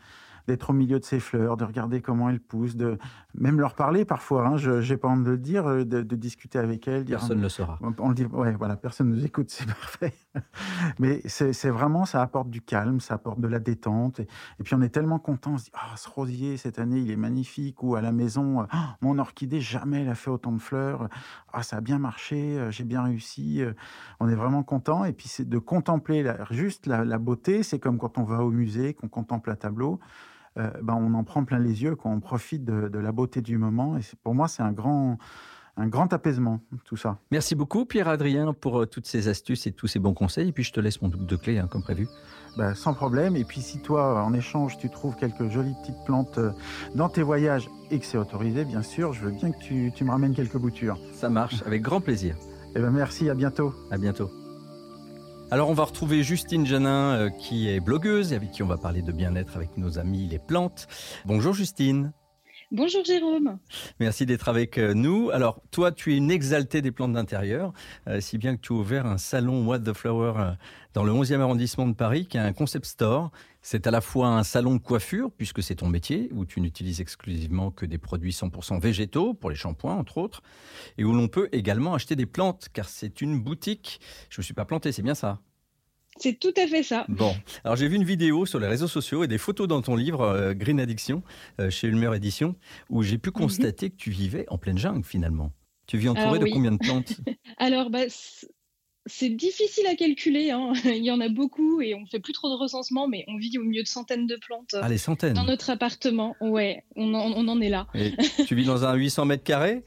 D'être 0.49 0.71
au 0.71 0.73
milieu 0.73 0.99
de 0.99 1.05
ces 1.05 1.21
fleurs, 1.21 1.57
de 1.57 1.65
regarder 1.65 2.01
comment 2.01 2.29
elles 2.29 2.41
poussent, 2.41 2.77
de 2.77 2.99
même 3.35 3.61
leur 3.61 3.75
parler 3.75 4.05
parfois. 4.05 4.47
Hein, 4.47 4.57
je 4.57 4.93
n'ai 4.93 4.97
pas 4.97 5.09
envie 5.09 5.25
de 5.25 5.31
le 5.31 5.39
dire, 5.39 5.67
euh, 5.67 5.85
de, 5.85 6.17
discuter 6.17 6.59
avec 6.59 6.87
elles. 6.89 7.05
Personne 7.05 7.39
ne 7.39 7.43
le 7.43 7.49
saura. 7.49 7.79
On, 7.99 8.09
le 8.09 8.15
dit, 8.15 8.25
ouais, 8.25 8.53
voilà, 8.53 8.77
personne 8.77 9.11
ne 9.11 9.17
nous 9.17 9.25
écoute, 9.25 9.51
c'est 9.51 9.67
parfait. 9.67 10.15
Mais 10.99 11.23
c'est 11.27 11.71
vraiment, 11.71 12.05
ça 12.05 12.23
apporte 12.23 12.51
du 12.51 12.61
calme, 12.61 13.01
ça 13.01 13.15
apporte 13.15 13.41
de 13.41 13.49
la 13.49 13.59
détente. 13.59 14.21
Et, 14.21 14.27
puis 14.63 14.75
on 14.75 14.83
est 14.83 14.89
tellement 14.89 15.19
content, 15.19 15.53
on 15.53 15.59
se 15.59 15.65
dit, 15.65 15.73
ah, 15.75 15.97
ce 15.97 16.09
rosier 16.09 16.57
cette 16.57 16.79
année, 16.79 16.99
il 16.99 17.11
est 17.11 17.17
magnifique. 17.17 17.83
Ou 17.83 17.97
à 17.97 18.01
la 18.01 18.13
maison, 18.13 18.67
ah, 18.71 18.97
mon 19.01 19.19
orchidée, 19.19 19.61
jamais 19.61 20.03
elle 20.03 20.09
a 20.09 20.15
fait 20.15 20.31
autant 20.31 20.53
de 20.53 20.61
fleurs. 20.61 21.09
Ah, 21.53 21.63
ça 21.63 21.77
a 21.77 21.81
bien 21.81 21.99
marché, 21.99 22.59
euh, 22.59 22.71
j'ai 22.71 22.85
bien 22.85 23.03
réussi. 23.03 23.63
On 24.21 24.29
est 24.29 24.35
vraiment 24.35 24.63
content. 24.63 25.05
Et 25.05 25.13
puis 25.13 25.29
c'est 25.29 25.49
de 25.49 25.59
contempler 25.59 26.25
juste 26.51 26.87
la, 26.87 27.05
la 27.05 27.19
beauté. 27.19 27.63
C'est 27.63 27.79
comme 27.79 27.99
quand 27.99 28.19
on 28.19 28.25
va 28.25 28.45
au 28.45 28.51
musée, 28.51 28.95
qu'on 28.95 29.09
contemple 29.09 29.51
un 29.51 29.57
tableau. 29.57 30.01
Euh, 30.59 30.71
ben, 30.83 30.95
on 30.95 31.15
en 31.15 31.25
prend 31.25 31.45
plein 31.45 31.59
les 31.59 31.83
yeux, 31.83 31.97
quand 31.97 32.11
on 32.11 32.21
profite 32.21 32.65
de, 32.65 32.99
la 32.99 33.13
beauté 33.13 33.41
du 33.41 33.59
moment. 33.59 33.97
Et 33.97 34.03
pour 34.23 34.35
moi, 34.35 34.49
c'est 34.49 34.63
un 34.63 34.73
grand, 34.73 35.19
un 35.77 35.87
grand 35.87 36.13
apaisement, 36.13 36.61
tout 36.85 36.97
ça. 36.97 37.19
Merci 37.31 37.55
beaucoup, 37.55 37.85
Pierre-Adrien, 37.85 38.53
pour 38.53 38.83
euh, 38.83 38.87
toutes 38.87 39.07
ces 39.07 39.29
astuces 39.29 39.67
et 39.67 39.73
tous 39.73 39.87
ces 39.87 39.99
bons 39.99 40.15
conseils. 40.15 40.49
Et 40.49 40.53
puis, 40.53 40.65
je 40.65 40.73
te 40.73 40.81
laisse 40.81 41.01
mon 41.01 41.09
double 41.09 41.27
de 41.27 41.37
clé, 41.37 41.59
hein, 41.59 41.69
comme 41.71 41.83
prévu. 41.83 42.07
Ben, 42.59 42.75
sans 42.75 42.93
problème. 42.93 43.35
Et 43.37 43.45
puis, 43.45 43.63
si 43.63 43.81
toi, 43.81 44.23
en 44.23 44.35
échange, 44.35 44.77
tu 44.77 44.91
trouves 44.91 45.17
quelques 45.17 45.49
jolies 45.49 45.75
petites 45.81 46.05
plantes 46.05 46.37
euh, 46.39 46.51
dans 46.95 47.09
tes 47.09 47.23
voyages 47.23 47.71
et 47.91 47.99
que 47.99 48.05
c'est 48.05 48.19
autorisé, 48.19 48.65
bien 48.65 48.83
sûr, 48.83 49.15
je 49.15 49.23
veux 49.23 49.33
bien 49.33 49.53
que 49.53 49.59
tu, 49.59 49.91
tu 49.95 50.05
me 50.05 50.11
ramènes 50.11 50.35
quelques 50.35 50.59
boutures. 50.59 50.99
Ça 51.15 51.31
marche, 51.31 51.63
avec 51.65 51.81
grand 51.81 52.01
plaisir. 52.01 52.37
Eh 52.77 52.81
ben, 52.81 52.91
merci, 52.91 53.31
à 53.31 53.35
bientôt. 53.35 53.75
À 53.91 53.97
bientôt. 53.97 54.31
Alors 55.53 55.69
on 55.69 55.75
va 55.75 55.85
retrouver 55.85 56.23
Justine 56.23 56.65
Janin 56.65 57.13
euh, 57.13 57.29
qui 57.29 57.69
est 57.69 57.79
blogueuse 57.79 58.33
et 58.33 58.37
avec 58.37 58.53
qui 58.53 58.63
on 58.63 58.67
va 58.67 58.79
parler 58.79 59.03
de 59.03 59.13
bien-être 59.13 59.55
avec 59.55 59.77
nos 59.77 59.99
amis 59.99 60.27
les 60.27 60.39
plantes. 60.39 60.89
Bonjour 61.27 61.53
Justine. 61.53 62.15
Bonjour 62.71 63.05
Jérôme. 63.05 63.59
Merci 64.01 64.25
d'être 64.25 64.49
avec 64.49 64.79
euh, 64.79 64.95
nous. 64.95 65.29
Alors 65.29 65.61
toi, 65.71 65.93
tu 65.93 66.15
es 66.15 66.17
une 66.17 66.31
exaltée 66.31 66.81
des 66.81 66.91
plantes 66.91 67.13
d'intérieur, 67.13 67.75
euh, 68.09 68.23
si 68.23 68.39
bien 68.39 68.57
que 68.57 68.63
tu 68.63 68.73
as 68.73 68.77
ouvert 68.77 69.05
un 69.05 69.19
salon 69.19 69.67
What 69.67 69.81
the 69.81 69.93
Flower 69.93 70.55
dans 70.95 71.05
le 71.05 71.13
11e 71.13 71.41
arrondissement 71.41 71.87
de 71.87 71.93
Paris, 71.93 72.25
qui 72.25 72.39
est 72.39 72.41
un 72.41 72.55
concept 72.55 72.87
store. 72.87 73.31
C'est 73.63 73.87
à 73.87 73.93
la 73.93 74.01
fois 74.01 74.29
un 74.29 74.43
salon 74.43 74.75
de 74.75 74.81
coiffure, 74.81 75.31
puisque 75.31 75.63
c'est 75.63 75.77
ton 75.77 75.89
métier, 75.89 76.29
où 76.33 76.45
tu 76.45 76.61
n'utilises 76.61 77.01
exclusivement 77.01 77.71
que 77.71 77.87
des 77.87 77.99
produits 77.99 78.33
100% 78.33 78.81
végétaux, 78.81 79.35
pour 79.35 79.51
les 79.51 79.57
shampoings 79.57 79.95
entre 79.95 80.19
autres, 80.19 80.43
et 80.99 81.05
où 81.05 81.13
l'on 81.13 81.29
peut 81.29 81.49
également 81.53 81.95
acheter 81.95 82.17
des 82.17 82.27
plantes, 82.27 82.69
car 82.73 82.89
c'est 82.89 83.21
une 83.21 83.41
boutique. 83.41 84.01
Je 84.31 84.39
ne 84.39 84.43
me 84.43 84.45
suis 84.45 84.55
pas 84.55 84.65
planté, 84.65 84.91
c'est 84.91 85.03
bien 85.03 85.15
ça? 85.15 85.41
C'est 86.19 86.39
tout 86.39 86.53
à 86.57 86.67
fait 86.67 86.83
ça. 86.83 87.07
Bon, 87.09 87.35
alors 87.65 87.77
j'ai 87.77 87.89
vu 87.89 87.97
une 87.97 88.05
vidéo 88.05 88.45
sur 88.45 88.59
les 88.59 88.67
réseaux 88.67 88.89
sociaux 88.89 89.25
et 89.25 89.29
des 89.29 89.39
photos 89.39 89.67
dans 89.67 89.81
ton 89.81 89.97
livre 89.97 90.21
euh, 90.21 90.53
Green 90.53 90.79
Addiction 90.79 91.23
euh, 91.59 91.71
chez 91.71 91.89
Ulmer 91.89 92.15
Édition 92.15 92.55
où 92.91 93.03
j'ai 93.03 93.17
pu 93.17 93.31
mhm. 93.31 93.35
constater 93.35 93.89
que 93.89 93.97
tu 93.97 94.11
vivais 94.11 94.45
en 94.49 94.59
pleine 94.59 94.77
jungle 94.77 95.05
finalement. 95.05 95.53
Tu 95.87 95.97
vis 95.97 96.09
entouré 96.09 96.39
de 96.39 96.47
combien 96.47 96.73
de 96.73 96.79
plantes? 96.79 97.15
Alors, 97.59 97.91
bah, 97.91 98.05
c'est 99.07 99.31
difficile 99.31 99.87
à 99.87 99.95
calculer. 99.95 100.51
Hein. 100.51 100.73
Il 100.85 101.05
y 101.05 101.11
en 101.11 101.21
a 101.21 101.29
beaucoup 101.29 101.81
et 101.81 101.95
on 101.95 102.07
fait 102.07 102.21
plus 102.21 102.33
trop 102.33 102.49
de 102.49 102.55
recensement, 102.55 103.09
mais 103.09 103.25
on 103.29 103.37
vit 103.37 103.57
au 103.59 103.63
milieu 103.63 103.83
de 103.83 103.89
centaines 103.89 104.27
de 104.27 104.37
plantes. 104.37 104.75
Ah, 104.81 104.89
les 104.89 104.99
centaines 104.99 105.35
Dans 105.35 105.45
notre 105.45 105.71
appartement, 105.71 106.37
ouais, 106.41 106.85
on 106.97 107.15
en, 107.15 107.33
on 107.33 107.49
en 107.49 107.61
est 107.61 107.69
là. 107.69 107.87
Et 107.95 108.13
tu 108.47 108.55
vis 108.55 108.65
dans 108.65 108.85
un 108.85 108.95
800 108.95 109.25
mètres 109.27 109.45
carrés? 109.45 109.85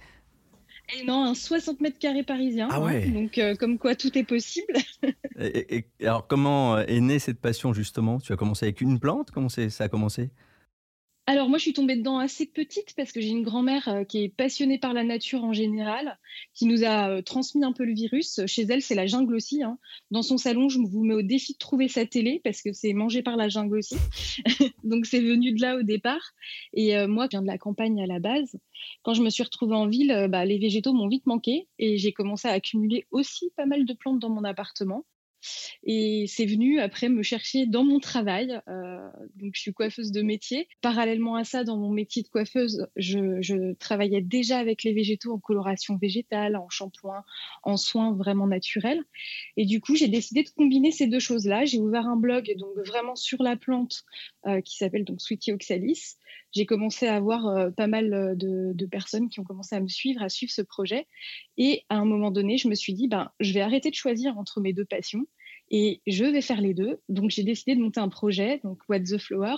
Et 0.93 1.03
non, 1.03 1.23
un 1.23 1.33
60 1.33 1.81
mètres 1.81 1.97
carrés 1.97 2.23
parisien. 2.23 2.67
Ah 2.69 2.79
ouais. 2.79 3.09
donc, 3.09 3.37
euh, 3.39 3.55
comme 3.55 3.79
quoi 3.79 3.95
tout 3.95 4.15
est 4.17 4.23
possible. 4.23 4.75
et, 5.39 5.85
alors, 6.01 6.27
comment 6.27 6.77
est 6.77 6.99
née 6.99 7.17
cette 7.17 7.39
passion 7.39 7.73
justement? 7.73 8.19
Tu 8.19 8.33
as 8.33 8.35
commencé 8.35 8.65
avec 8.65 8.81
une 8.81 8.99
plante? 8.99 9.31
Comment 9.31 9.49
ça 9.49 9.63
a 9.79 9.89
commencé? 9.89 10.29
Alors 11.27 11.49
moi, 11.49 11.57
je 11.57 11.63
suis 11.63 11.73
tombée 11.73 11.95
dedans 11.95 12.19
assez 12.19 12.45
petite 12.45 12.93
parce 12.95 13.11
que 13.11 13.19
j'ai 13.19 13.29
une 13.29 13.41
grand-mère 13.41 13.87
euh, 13.89 14.03
qui 14.03 14.23
est 14.23 14.29
passionnée 14.29 14.77
par 14.77 14.93
la 14.93 15.03
nature 15.03 15.43
en 15.43 15.53
général, 15.53 16.19
qui 16.53 16.67
nous 16.67 16.83
a 16.83 17.09
euh, 17.09 17.21
transmis 17.23 17.63
un 17.65 17.71
peu 17.71 17.83
le 17.83 17.93
virus. 17.93 18.41
Chez 18.45 18.61
elle, 18.63 18.83
c'est 18.83 18.93
la 18.93 19.07
jungle 19.07 19.33
aussi. 19.33 19.63
Hein. 19.63 19.79
Dans 20.11 20.21
son 20.21 20.37
salon, 20.37 20.69
je 20.69 20.77
vous 20.77 21.03
mets 21.03 21.15
au 21.15 21.23
défi 21.23 21.53
de 21.53 21.57
trouver 21.57 21.87
sa 21.87 22.05
télé 22.05 22.41
parce 22.43 22.61
que 22.61 22.73
c'est 22.73 22.93
mangé 22.93 23.23
par 23.23 23.37
la 23.37 23.49
jungle 23.49 23.77
aussi. 23.77 23.95
Donc 24.83 25.07
c'est 25.07 25.19
venu 25.19 25.53
de 25.53 25.61
là 25.61 25.77
au 25.77 25.81
départ. 25.81 26.33
Et 26.73 26.95
euh, 26.95 27.07
moi, 27.07 27.25
je 27.25 27.29
viens 27.31 27.41
de 27.41 27.47
la 27.47 27.57
campagne 27.57 28.03
à 28.03 28.05
la 28.05 28.19
base. 28.19 28.55
Quand 29.01 29.15
je 29.15 29.23
me 29.23 29.31
suis 29.31 29.43
retrouvée 29.43 29.75
en 29.75 29.87
ville, 29.87 30.27
bah, 30.29 30.45
les 30.45 30.59
végétaux 30.59 30.93
m'ont 30.93 31.07
vite 31.07 31.25
manqué 31.25 31.67
et 31.79 31.97
j'ai 31.97 32.11
commencé 32.11 32.47
à 32.47 32.51
accumuler 32.51 33.07
aussi 33.09 33.51
pas 33.57 33.65
mal 33.65 33.85
de 33.85 33.93
plantes 33.93 34.19
dans 34.19 34.29
mon 34.29 34.43
appartement. 34.43 35.05
Et 35.83 36.25
c'est 36.27 36.45
venu 36.45 36.79
après 36.79 37.09
me 37.09 37.23
chercher 37.23 37.65
dans 37.65 37.83
mon 37.83 37.99
travail. 37.99 38.61
Euh, 38.67 39.09
donc, 39.35 39.51
je 39.55 39.61
suis 39.61 39.73
coiffeuse 39.73 40.11
de 40.11 40.21
métier. 40.21 40.67
Parallèlement 40.81 41.35
à 41.35 41.43
ça, 41.43 41.63
dans 41.63 41.77
mon 41.77 41.91
métier 41.91 42.23
de 42.23 42.27
coiffeuse, 42.27 42.87
je, 42.95 43.73
travaillais 43.73 44.21
déjà 44.21 44.59
avec 44.59 44.83
les 44.83 44.93
végétaux 44.93 45.33
en 45.33 45.39
coloration 45.39 45.97
végétale, 45.97 46.55
en 46.55 46.69
shampoing, 46.69 47.23
en 47.63 47.77
soins 47.77 48.13
vraiment 48.13 48.47
naturels. 48.47 49.03
Et 49.57 49.65
du 49.65 49.81
coup, 49.81 49.95
j'ai 49.95 50.07
décidé 50.07 50.43
de 50.43 50.49
combiner 50.49 50.91
ces 50.91 51.07
deux 51.07 51.19
choses-là. 51.19 51.65
J'ai 51.65 51.79
ouvert 51.79 52.07
un 52.07 52.15
blog 52.15 52.53
donc 52.57 52.75
vraiment 52.85 53.15
sur 53.15 53.41
la 53.43 53.55
plante 53.55 54.03
euh, 54.45 54.61
qui 54.61 54.77
s'appelle 54.77 55.03
donc 55.03 55.21
Sweetie 55.21 55.51
Oxalis 55.51 56.15
j'ai 56.55 56.65
commencé 56.65 57.05
à 57.05 57.15
avoir 57.15 57.47
euh, 57.47 57.69
pas 57.69 57.87
mal 57.87 58.13
euh, 58.13 58.33
de, 58.33 58.85
personnes 58.85 59.29
qui 59.29 59.39
ont 59.39 59.43
commencé 59.43 59.75
à 59.75 59.81
me 59.81 59.87
suivre, 59.87 60.21
à 60.23 60.29
suivre 60.29 60.51
ce 60.51 60.61
projet. 60.61 61.05
Et 61.57 61.83
à 61.89 61.97
un 61.97 62.05
moment 62.05 62.31
donné, 62.31 62.57
je 62.57 62.69
me 62.69 62.75
suis 62.75 62.93
dit, 62.93 63.07
ben, 63.07 63.31
je 63.39 63.51
vais 63.51 63.61
arrêter 63.61 63.89
de 63.89 63.95
choisir 63.95 64.37
entre 64.37 64.61
mes 64.61 64.71
deux 64.71 64.85
passions 64.85 65.25
et 65.69 66.01
je 66.07 66.25
vais 66.25 66.41
faire 66.41 66.61
les 66.61 66.73
deux. 66.73 66.99
Donc 67.09 67.29
j'ai 67.31 67.43
décidé 67.43 67.75
de 67.75 67.81
monter 67.81 67.99
un 67.99 68.09
projet, 68.09 68.59
donc 68.63 68.79
What 68.89 69.01
the 69.01 69.17
Flower, 69.17 69.55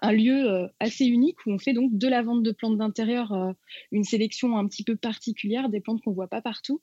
un 0.00 0.12
lieu 0.12 0.50
euh, 0.50 0.66
assez 0.80 1.06
unique 1.06 1.44
où 1.46 1.52
on 1.52 1.58
fait 1.58 1.72
donc 1.72 1.96
de 1.96 2.08
la 2.08 2.22
vente 2.22 2.42
de 2.42 2.52
plantes 2.52 2.78
d'intérieur, 2.78 3.54
une 3.92 4.04
sélection 4.04 4.56
un 4.56 4.66
petit 4.66 4.84
peu 4.84 4.96
particulière 4.96 5.68
des 5.68 5.80
plantes 5.80 6.02
qu'on 6.02 6.12
voit 6.12 6.28
pas 6.28 6.42
partout, 6.42 6.80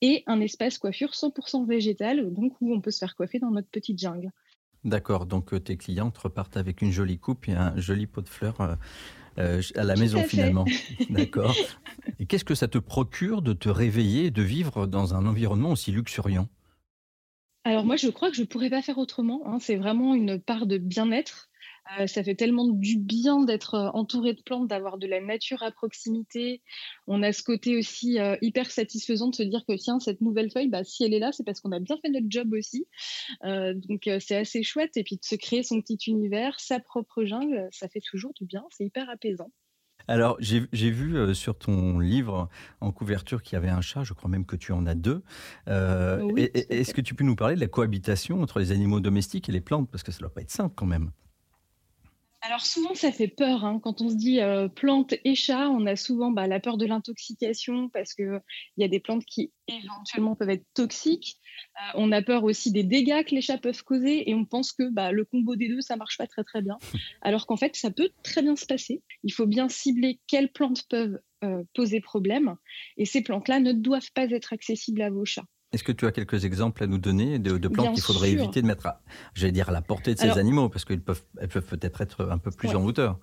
et 0.00 0.22
un 0.26 0.40
espace 0.40 0.78
coiffure 0.78 1.10
100% 1.10 1.66
végétal, 1.66 2.32
donc 2.32 2.54
où 2.60 2.72
on 2.72 2.80
peut 2.80 2.90
se 2.90 2.98
faire 2.98 3.14
coiffer 3.14 3.38
dans 3.38 3.50
notre 3.50 3.68
petite 3.68 3.98
jungle. 3.98 4.32
D'accord, 4.84 5.26
donc 5.26 5.52
euh, 5.52 5.60
tes 5.60 5.76
clientes 5.76 6.16
repartent 6.16 6.56
avec 6.56 6.80
une 6.80 6.90
jolie 6.90 7.18
coupe 7.18 7.48
et 7.48 7.52
un 7.52 7.76
joli 7.76 8.06
pot 8.06 8.22
de 8.22 8.28
fleurs 8.28 8.60
euh, 8.62 8.74
euh, 9.38 9.62
à 9.76 9.84
la 9.84 9.94
maison 9.94 10.22
finalement. 10.22 10.64
D'accord. 11.10 11.54
Et 12.18 12.26
qu'est-ce 12.26 12.46
que 12.46 12.54
ça 12.54 12.66
te 12.66 12.78
procure 12.78 13.42
de 13.42 13.52
te 13.52 13.68
réveiller 13.68 14.26
et 14.26 14.30
de 14.30 14.42
vivre 14.42 14.86
dans 14.86 15.14
un 15.14 15.26
environnement 15.26 15.72
aussi 15.72 15.92
luxuriant? 15.92 16.48
Alors 17.64 17.84
moi, 17.84 17.96
je 17.96 18.08
crois 18.08 18.30
que 18.30 18.36
je 18.36 18.42
ne 18.42 18.46
pourrais 18.46 18.70
pas 18.70 18.82
faire 18.82 18.98
autrement. 18.98 19.42
Hein. 19.46 19.58
C'est 19.60 19.76
vraiment 19.76 20.14
une 20.14 20.40
part 20.40 20.66
de 20.66 20.78
bien-être 20.78 21.50
euh, 21.98 22.06
ça 22.06 22.22
fait 22.22 22.34
tellement 22.34 22.68
du 22.68 22.98
bien 22.98 23.44
d'être 23.44 23.74
euh, 23.74 23.90
entouré 23.94 24.34
de 24.34 24.42
plantes, 24.42 24.68
d'avoir 24.68 24.98
de 24.98 25.06
la 25.06 25.20
nature 25.20 25.62
à 25.62 25.70
proximité. 25.72 26.62
On 27.06 27.22
a 27.22 27.32
ce 27.32 27.42
côté 27.42 27.76
aussi 27.76 28.18
euh, 28.18 28.36
hyper 28.42 28.70
satisfaisant 28.70 29.28
de 29.28 29.34
se 29.34 29.42
dire 29.42 29.64
que 29.66 29.72
tiens, 29.76 29.98
cette 29.98 30.20
nouvelle 30.20 30.50
feuille, 30.50 30.68
bah, 30.68 30.84
si 30.84 31.04
elle 31.04 31.14
est 31.14 31.18
là, 31.18 31.32
c'est 31.32 31.44
parce 31.44 31.60
qu'on 31.60 31.72
a 31.72 31.80
bien 31.80 31.96
fait 32.00 32.10
notre 32.10 32.26
job 32.28 32.52
aussi. 32.52 32.86
donc 33.42 34.08
c'est 34.20 34.36
assez 34.36 34.62
chouette. 34.62 34.96
Et 34.96 35.04
puis 35.04 35.16
de 35.16 35.24
se 35.24 35.34
créer 35.34 35.62
son 35.62 35.80
petit 35.80 35.98
univers, 36.06 36.58
sa 36.60 36.80
propre 36.80 37.24
jungle, 37.24 37.68
ça 37.72 37.88
fait 37.88 38.00
toujours 38.00 38.32
du 38.34 38.44
bien. 38.44 38.64
C'est 38.70 38.84
hyper 38.84 39.08
apaisant. 39.10 39.50
Alors, 40.10 40.36
j'ai 40.40 40.90
vu 40.90 41.34
sur 41.36 41.56
ton 41.56 42.00
livre 42.00 42.48
en 42.80 42.90
couverture 42.90 43.44
qu'il 43.44 43.54
y 43.54 43.56
avait 43.56 43.68
un 43.68 43.80
chat, 43.80 44.02
je 44.02 44.12
crois 44.12 44.28
même 44.28 44.44
que 44.44 44.56
tu 44.56 44.72
en 44.72 44.84
as 44.86 44.96
deux. 44.96 45.22
Est-ce 45.68 46.92
que 46.92 47.00
tu 47.00 47.14
peux 47.14 47.22
nous 47.22 47.36
parler 47.36 47.54
de 47.54 47.60
la 47.60 47.68
cohabitation 47.68 48.42
entre 48.42 48.58
les 48.58 48.72
animaux 48.72 48.98
domestiques 48.98 49.48
et 49.48 49.52
les 49.52 49.60
plantes? 49.60 49.88
Parce 49.88 50.02
que 50.02 50.10
ça 50.10 50.18
ne 50.18 50.22
doit 50.22 50.34
pas 50.34 50.40
être 50.40 50.50
simple 50.50 50.74
quand 50.74 50.86
même. 50.86 51.12
Alors 52.50 52.66
souvent, 52.66 52.96
ça 52.96 53.12
fait 53.12 53.28
peur. 53.28 53.64
Hein. 53.64 53.78
Quand 53.80 54.00
on 54.00 54.08
se 54.08 54.16
dit 54.16 54.40
euh, 54.40 54.66
plantes 54.66 55.14
et 55.24 55.36
chats, 55.36 55.70
on 55.70 55.86
a 55.86 55.94
souvent 55.94 56.32
bah, 56.32 56.48
la 56.48 56.58
peur 56.58 56.78
de 56.78 56.84
l'intoxication 56.84 57.88
parce 57.90 58.12
qu'il 58.12 58.40
y 58.76 58.82
a 58.82 58.88
des 58.88 58.98
plantes 58.98 59.24
qui 59.24 59.52
éventuellement 59.68 60.34
peuvent 60.34 60.50
être 60.50 60.66
toxiques. 60.74 61.36
Euh, 61.76 61.92
on 61.94 62.10
a 62.10 62.22
peur 62.22 62.42
aussi 62.42 62.72
des 62.72 62.82
dégâts 62.82 63.22
que 63.22 63.36
les 63.36 63.40
chats 63.40 63.56
peuvent 63.56 63.84
causer 63.84 64.28
et 64.28 64.34
on 64.34 64.44
pense 64.44 64.72
que 64.72 64.90
bah, 64.90 65.12
le 65.12 65.24
combo 65.24 65.54
des 65.54 65.68
deux, 65.68 65.80
ça 65.80 65.94
marche 65.94 66.18
pas 66.18 66.26
très 66.26 66.42
très 66.42 66.60
bien. 66.60 66.76
Alors 67.22 67.46
qu'en 67.46 67.56
fait, 67.56 67.76
ça 67.76 67.92
peut 67.92 68.10
très 68.24 68.42
bien 68.42 68.56
se 68.56 68.66
passer. 68.66 69.00
Il 69.22 69.32
faut 69.32 69.46
bien 69.46 69.68
cibler 69.68 70.18
quelles 70.26 70.50
plantes 70.50 70.88
peuvent 70.88 71.20
euh, 71.44 71.62
poser 71.72 72.00
problème 72.00 72.56
et 72.96 73.04
ces 73.04 73.22
plantes-là 73.22 73.60
ne 73.60 73.72
doivent 73.72 74.10
pas 74.12 74.24
être 74.24 74.52
accessibles 74.52 75.02
à 75.02 75.10
vos 75.10 75.24
chats. 75.24 75.46
Est-ce 75.72 75.84
que 75.84 75.92
tu 75.92 76.06
as 76.06 76.12
quelques 76.12 76.44
exemples 76.44 76.82
à 76.82 76.86
nous 76.86 76.98
donner 76.98 77.38
de, 77.38 77.68
plantes 77.68 77.94
qu'il 77.94 78.02
faudrait 78.02 78.32
éviter 78.32 78.60
de 78.60 78.66
mettre, 78.66 78.86
à, 78.86 79.02
j'allais 79.34 79.52
dire, 79.52 79.68
à 79.68 79.72
la 79.72 79.82
portée 79.82 80.14
de 80.14 80.18
ces 80.18 80.38
animaux, 80.38 80.68
parce 80.68 80.84
qu'elles 80.84 81.02
peuvent, 81.02 81.22
elles 81.40 81.48
peuvent 81.48 81.66
peut-être 81.66 82.00
être 82.00 82.28
un 82.28 82.38
peu 82.38 82.50
plus 82.50 82.70
en 82.70 82.84
hauteur. 82.84 83.18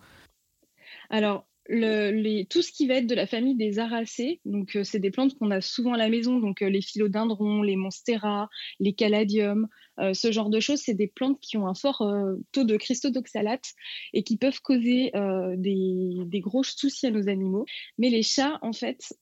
Alors, 1.09 1.45
le, 1.69 2.43
tout 2.43 2.61
ce 2.61 2.71
qui 2.71 2.87
va 2.87 2.95
être 2.95 3.07
de 3.07 3.15
la 3.15 3.27
famille 3.27 3.55
des 3.55 3.79
aracées, 3.79 4.39
donc 4.45 4.75
euh, 4.75 4.83
c'est 4.83 4.99
des 4.99 5.11
plantes 5.11 5.37
qu'on 5.37 5.51
a 5.51 5.61
souvent 5.61 5.93
à 5.93 5.97
la 5.97 6.09
maison, 6.09 6.39
donc 6.39 6.61
euh, 6.61 6.69
les 6.69 6.81
philodendrons, 6.81 7.61
les 7.61 7.75
monstera, 7.75 8.49
les 8.79 8.93
caladiums, 8.93 9.67
ce 10.13 10.31
genre 10.31 10.49
de 10.49 10.59
choses, 10.59 10.79
c'est 10.79 10.93
des 10.93 11.07
plantes 11.07 11.39
qui 11.39 11.57
ont 11.57 11.67
un 11.67 11.73
fort 11.73 12.01
euh, 12.01 12.35
taux 12.51 12.63
de 12.63 12.77
cristaux 12.77 13.09
d'oxalate 13.09 13.73
et 14.13 14.23
qui 14.23 14.37
peuvent 14.37 14.61
causer 14.61 15.15
euh, 15.15 15.55
des, 15.57 16.17
des, 16.25 16.39
gros 16.39 16.63
soucis 16.63 17.07
à 17.07 17.11
nos 17.11 17.29
animaux. 17.29 17.65
Mais 17.97 18.09
les 18.09 18.23
chats, 18.23 18.59
en 18.61 18.73
fait, 18.73 19.17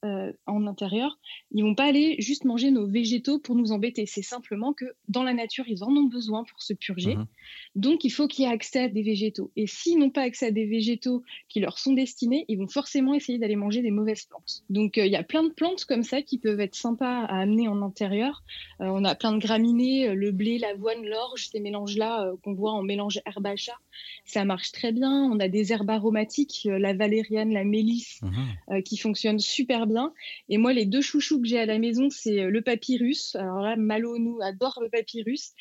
en 0.46 0.66
intérieur, 0.66 1.18
ils 1.52 1.62
vont 1.62 1.74
pas 1.74 1.84
aller 1.84 2.16
juste 2.18 2.44
manger 2.44 2.70
nos 2.70 2.86
végétaux 2.86 3.38
pour 3.38 3.54
nous 3.54 3.72
embêter. 3.72 4.06
C'est 4.06 4.22
simplement 4.22 4.72
que 4.72 4.84
dans 5.08 5.22
la 5.22 5.34
nature, 5.34 5.64
ils 5.68 5.82
en 5.82 5.90
ont 5.90 6.04
besoin 6.04 6.44
pour 6.44 6.62
se 6.62 6.72
purger. 6.72 7.16
Mmh 7.16 7.26
Donc, 7.74 8.04
il 8.04 8.10
faut 8.10 8.28
qu'il 8.28 8.44
y 8.44 8.48
ait 8.48 8.52
accès 8.52 8.80
à 8.80 8.88
des 8.88 9.02
végétaux. 9.02 9.50
Et 9.56 9.66
s'ils 9.66 9.98
n'ont 9.98 10.10
pas 10.10 10.22
accès 10.22 10.46
à 10.46 10.50
des 10.50 10.66
végétaux 10.66 11.22
qui 11.48 11.60
leur 11.60 11.78
sont 11.78 11.92
destinés, 11.92 12.44
ils 12.48 12.58
vont 12.58 12.68
forcément 12.68 13.14
essayer 13.14 13.38
d'aller 13.38 13.56
manger 13.56 13.82
des 13.82 13.90
mauvaises 13.90 14.24
plantes. 14.24 14.64
Donc, 14.70 14.96
il 14.96 15.06
y 15.06 15.16
a 15.16 15.22
plein 15.22 15.42
de 15.42 15.50
plantes 15.50 15.84
comme 15.84 16.02
ça 16.02 16.22
qui 16.22 16.38
peuvent 16.38 16.60
être 16.60 16.74
sympas 16.74 17.24
à 17.24 17.40
amener 17.40 17.68
en 17.68 17.82
intérieur. 17.82 18.44
on 18.80 19.04
a 19.04 19.14
plein 19.14 19.32
de 19.32 19.38
graminées, 19.38 20.14
le 20.14 20.32
blé, 20.32 20.58
l'avoine, 20.66 21.04
l'orge, 21.06 21.48
ces 21.48 21.60
mélanges-là 21.60 22.26
euh, 22.26 22.36
qu'on 22.42 22.54
voit 22.54 22.72
en 22.72 22.82
mélange 22.82 23.20
herbe 23.24 23.46
à 23.46 23.56
chat, 23.56 23.78
ça 24.24 24.44
marche 24.44 24.72
très 24.72 24.92
bien. 24.92 25.10
On 25.10 25.38
a 25.40 25.48
des 25.48 25.72
herbes 25.72 25.90
aromatiques, 25.90 26.66
euh, 26.66 26.78
la 26.78 26.92
valériane, 26.92 27.52
la 27.52 27.64
mélisse, 27.64 28.20
mhm. 28.22 28.32
euh, 28.70 28.80
qui 28.82 28.96
fonctionnent 28.96 29.38
super 29.38 29.86
bien. 29.86 30.12
Et 30.48 30.58
moi, 30.58 30.72
les 30.72 30.84
deux 30.84 31.00
chouchous 31.00 31.40
que 31.40 31.46
j'ai 31.46 31.58
à 31.58 31.66
la 31.66 31.78
maison, 31.78 32.08
c'est 32.10 32.50
le 32.50 32.62
papyrus. 32.62 33.36
Alors 33.36 33.60
là, 33.60 33.76
Malo 33.76 34.18
nous 34.18 34.38
adore 34.42 34.78
le 34.82 34.88
papyrus. 34.88 35.52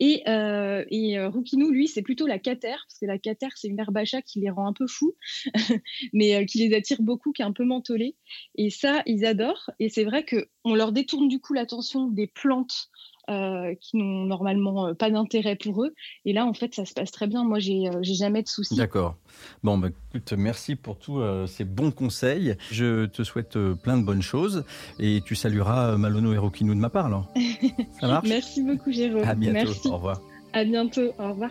Et, 0.00 0.22
et 0.26 1.26
Roukinou, 1.26 1.70
lui, 1.70 1.88
c'est 1.88 2.02
plutôt 2.02 2.26
la 2.26 2.38
catère, 2.38 2.84
parce 2.86 2.98
que 3.00 3.06
la 3.06 3.18
catère, 3.18 3.50
c'est 3.56 3.68
une 3.68 3.78
herbe 3.78 3.96
à 3.96 4.04
chat 4.04 4.22
qui 4.22 4.40
les 4.40 4.50
rend 4.50 4.66
un 4.66 4.72
peu 4.72 4.86
fous, 4.86 5.16
mais 6.12 6.46
qui 6.46 6.58
les 6.66 6.74
attire 6.74 7.02
beaucoup, 7.02 7.32
qui 7.32 7.42
est 7.42 7.44
un 7.44 7.52
peu 7.52 7.64
mentholée. 7.64 8.16
Et 8.56 8.70
ça, 8.70 9.02
ils 9.06 9.24
adorent. 9.24 9.70
Et 9.78 9.88
c'est 9.88 10.04
vrai 10.04 10.24
qu'on 10.24 10.74
leur 10.74 10.92
détourne 10.92 11.28
du 11.28 11.40
coup 11.40 11.52
l'attention 11.52 12.08
des 12.08 12.26
plantes 12.26 12.90
euh, 13.28 13.74
qui 13.80 13.96
n'ont 13.96 14.24
normalement 14.24 14.88
euh, 14.88 14.94
pas 14.94 15.10
d'intérêt 15.10 15.56
pour 15.56 15.84
eux. 15.84 15.94
Et 16.24 16.32
là, 16.32 16.46
en 16.46 16.54
fait, 16.54 16.74
ça 16.74 16.84
se 16.84 16.94
passe 16.94 17.10
très 17.10 17.26
bien. 17.26 17.44
Moi, 17.44 17.58
j'ai 17.58 17.88
euh, 17.88 18.00
jamais 18.02 18.42
de 18.42 18.48
soucis. 18.48 18.76
D'accord. 18.76 19.16
Bon, 19.62 19.78
bah, 19.78 19.88
écoute, 19.88 20.32
merci 20.32 20.76
pour 20.76 20.98
tous 20.98 21.22
ces 21.46 21.64
bons 21.64 21.90
conseils. 21.90 22.56
Je 22.70 23.06
te 23.06 23.22
souhaite 23.22 23.58
plein 23.82 23.98
de 23.98 24.04
bonnes 24.04 24.22
choses 24.22 24.64
et 24.98 25.20
tu 25.24 25.34
salueras 25.34 25.96
Malono 25.96 26.32
et 26.32 26.38
Rokinou 26.38 26.74
de 26.74 26.80
ma 26.80 26.90
part, 26.90 27.06
alors. 27.06 27.32
Ça 28.00 28.08
marche? 28.08 28.28
Merci 28.28 28.62
beaucoup, 28.62 28.92
Jérôme. 28.92 29.24
À 29.24 29.34
bientôt. 29.34 29.68
Merci. 29.68 29.88
Au 29.88 29.96
revoir. 29.96 30.20
À 30.52 30.64
bientôt. 30.64 31.12
Au 31.18 31.28
revoir. 31.28 31.50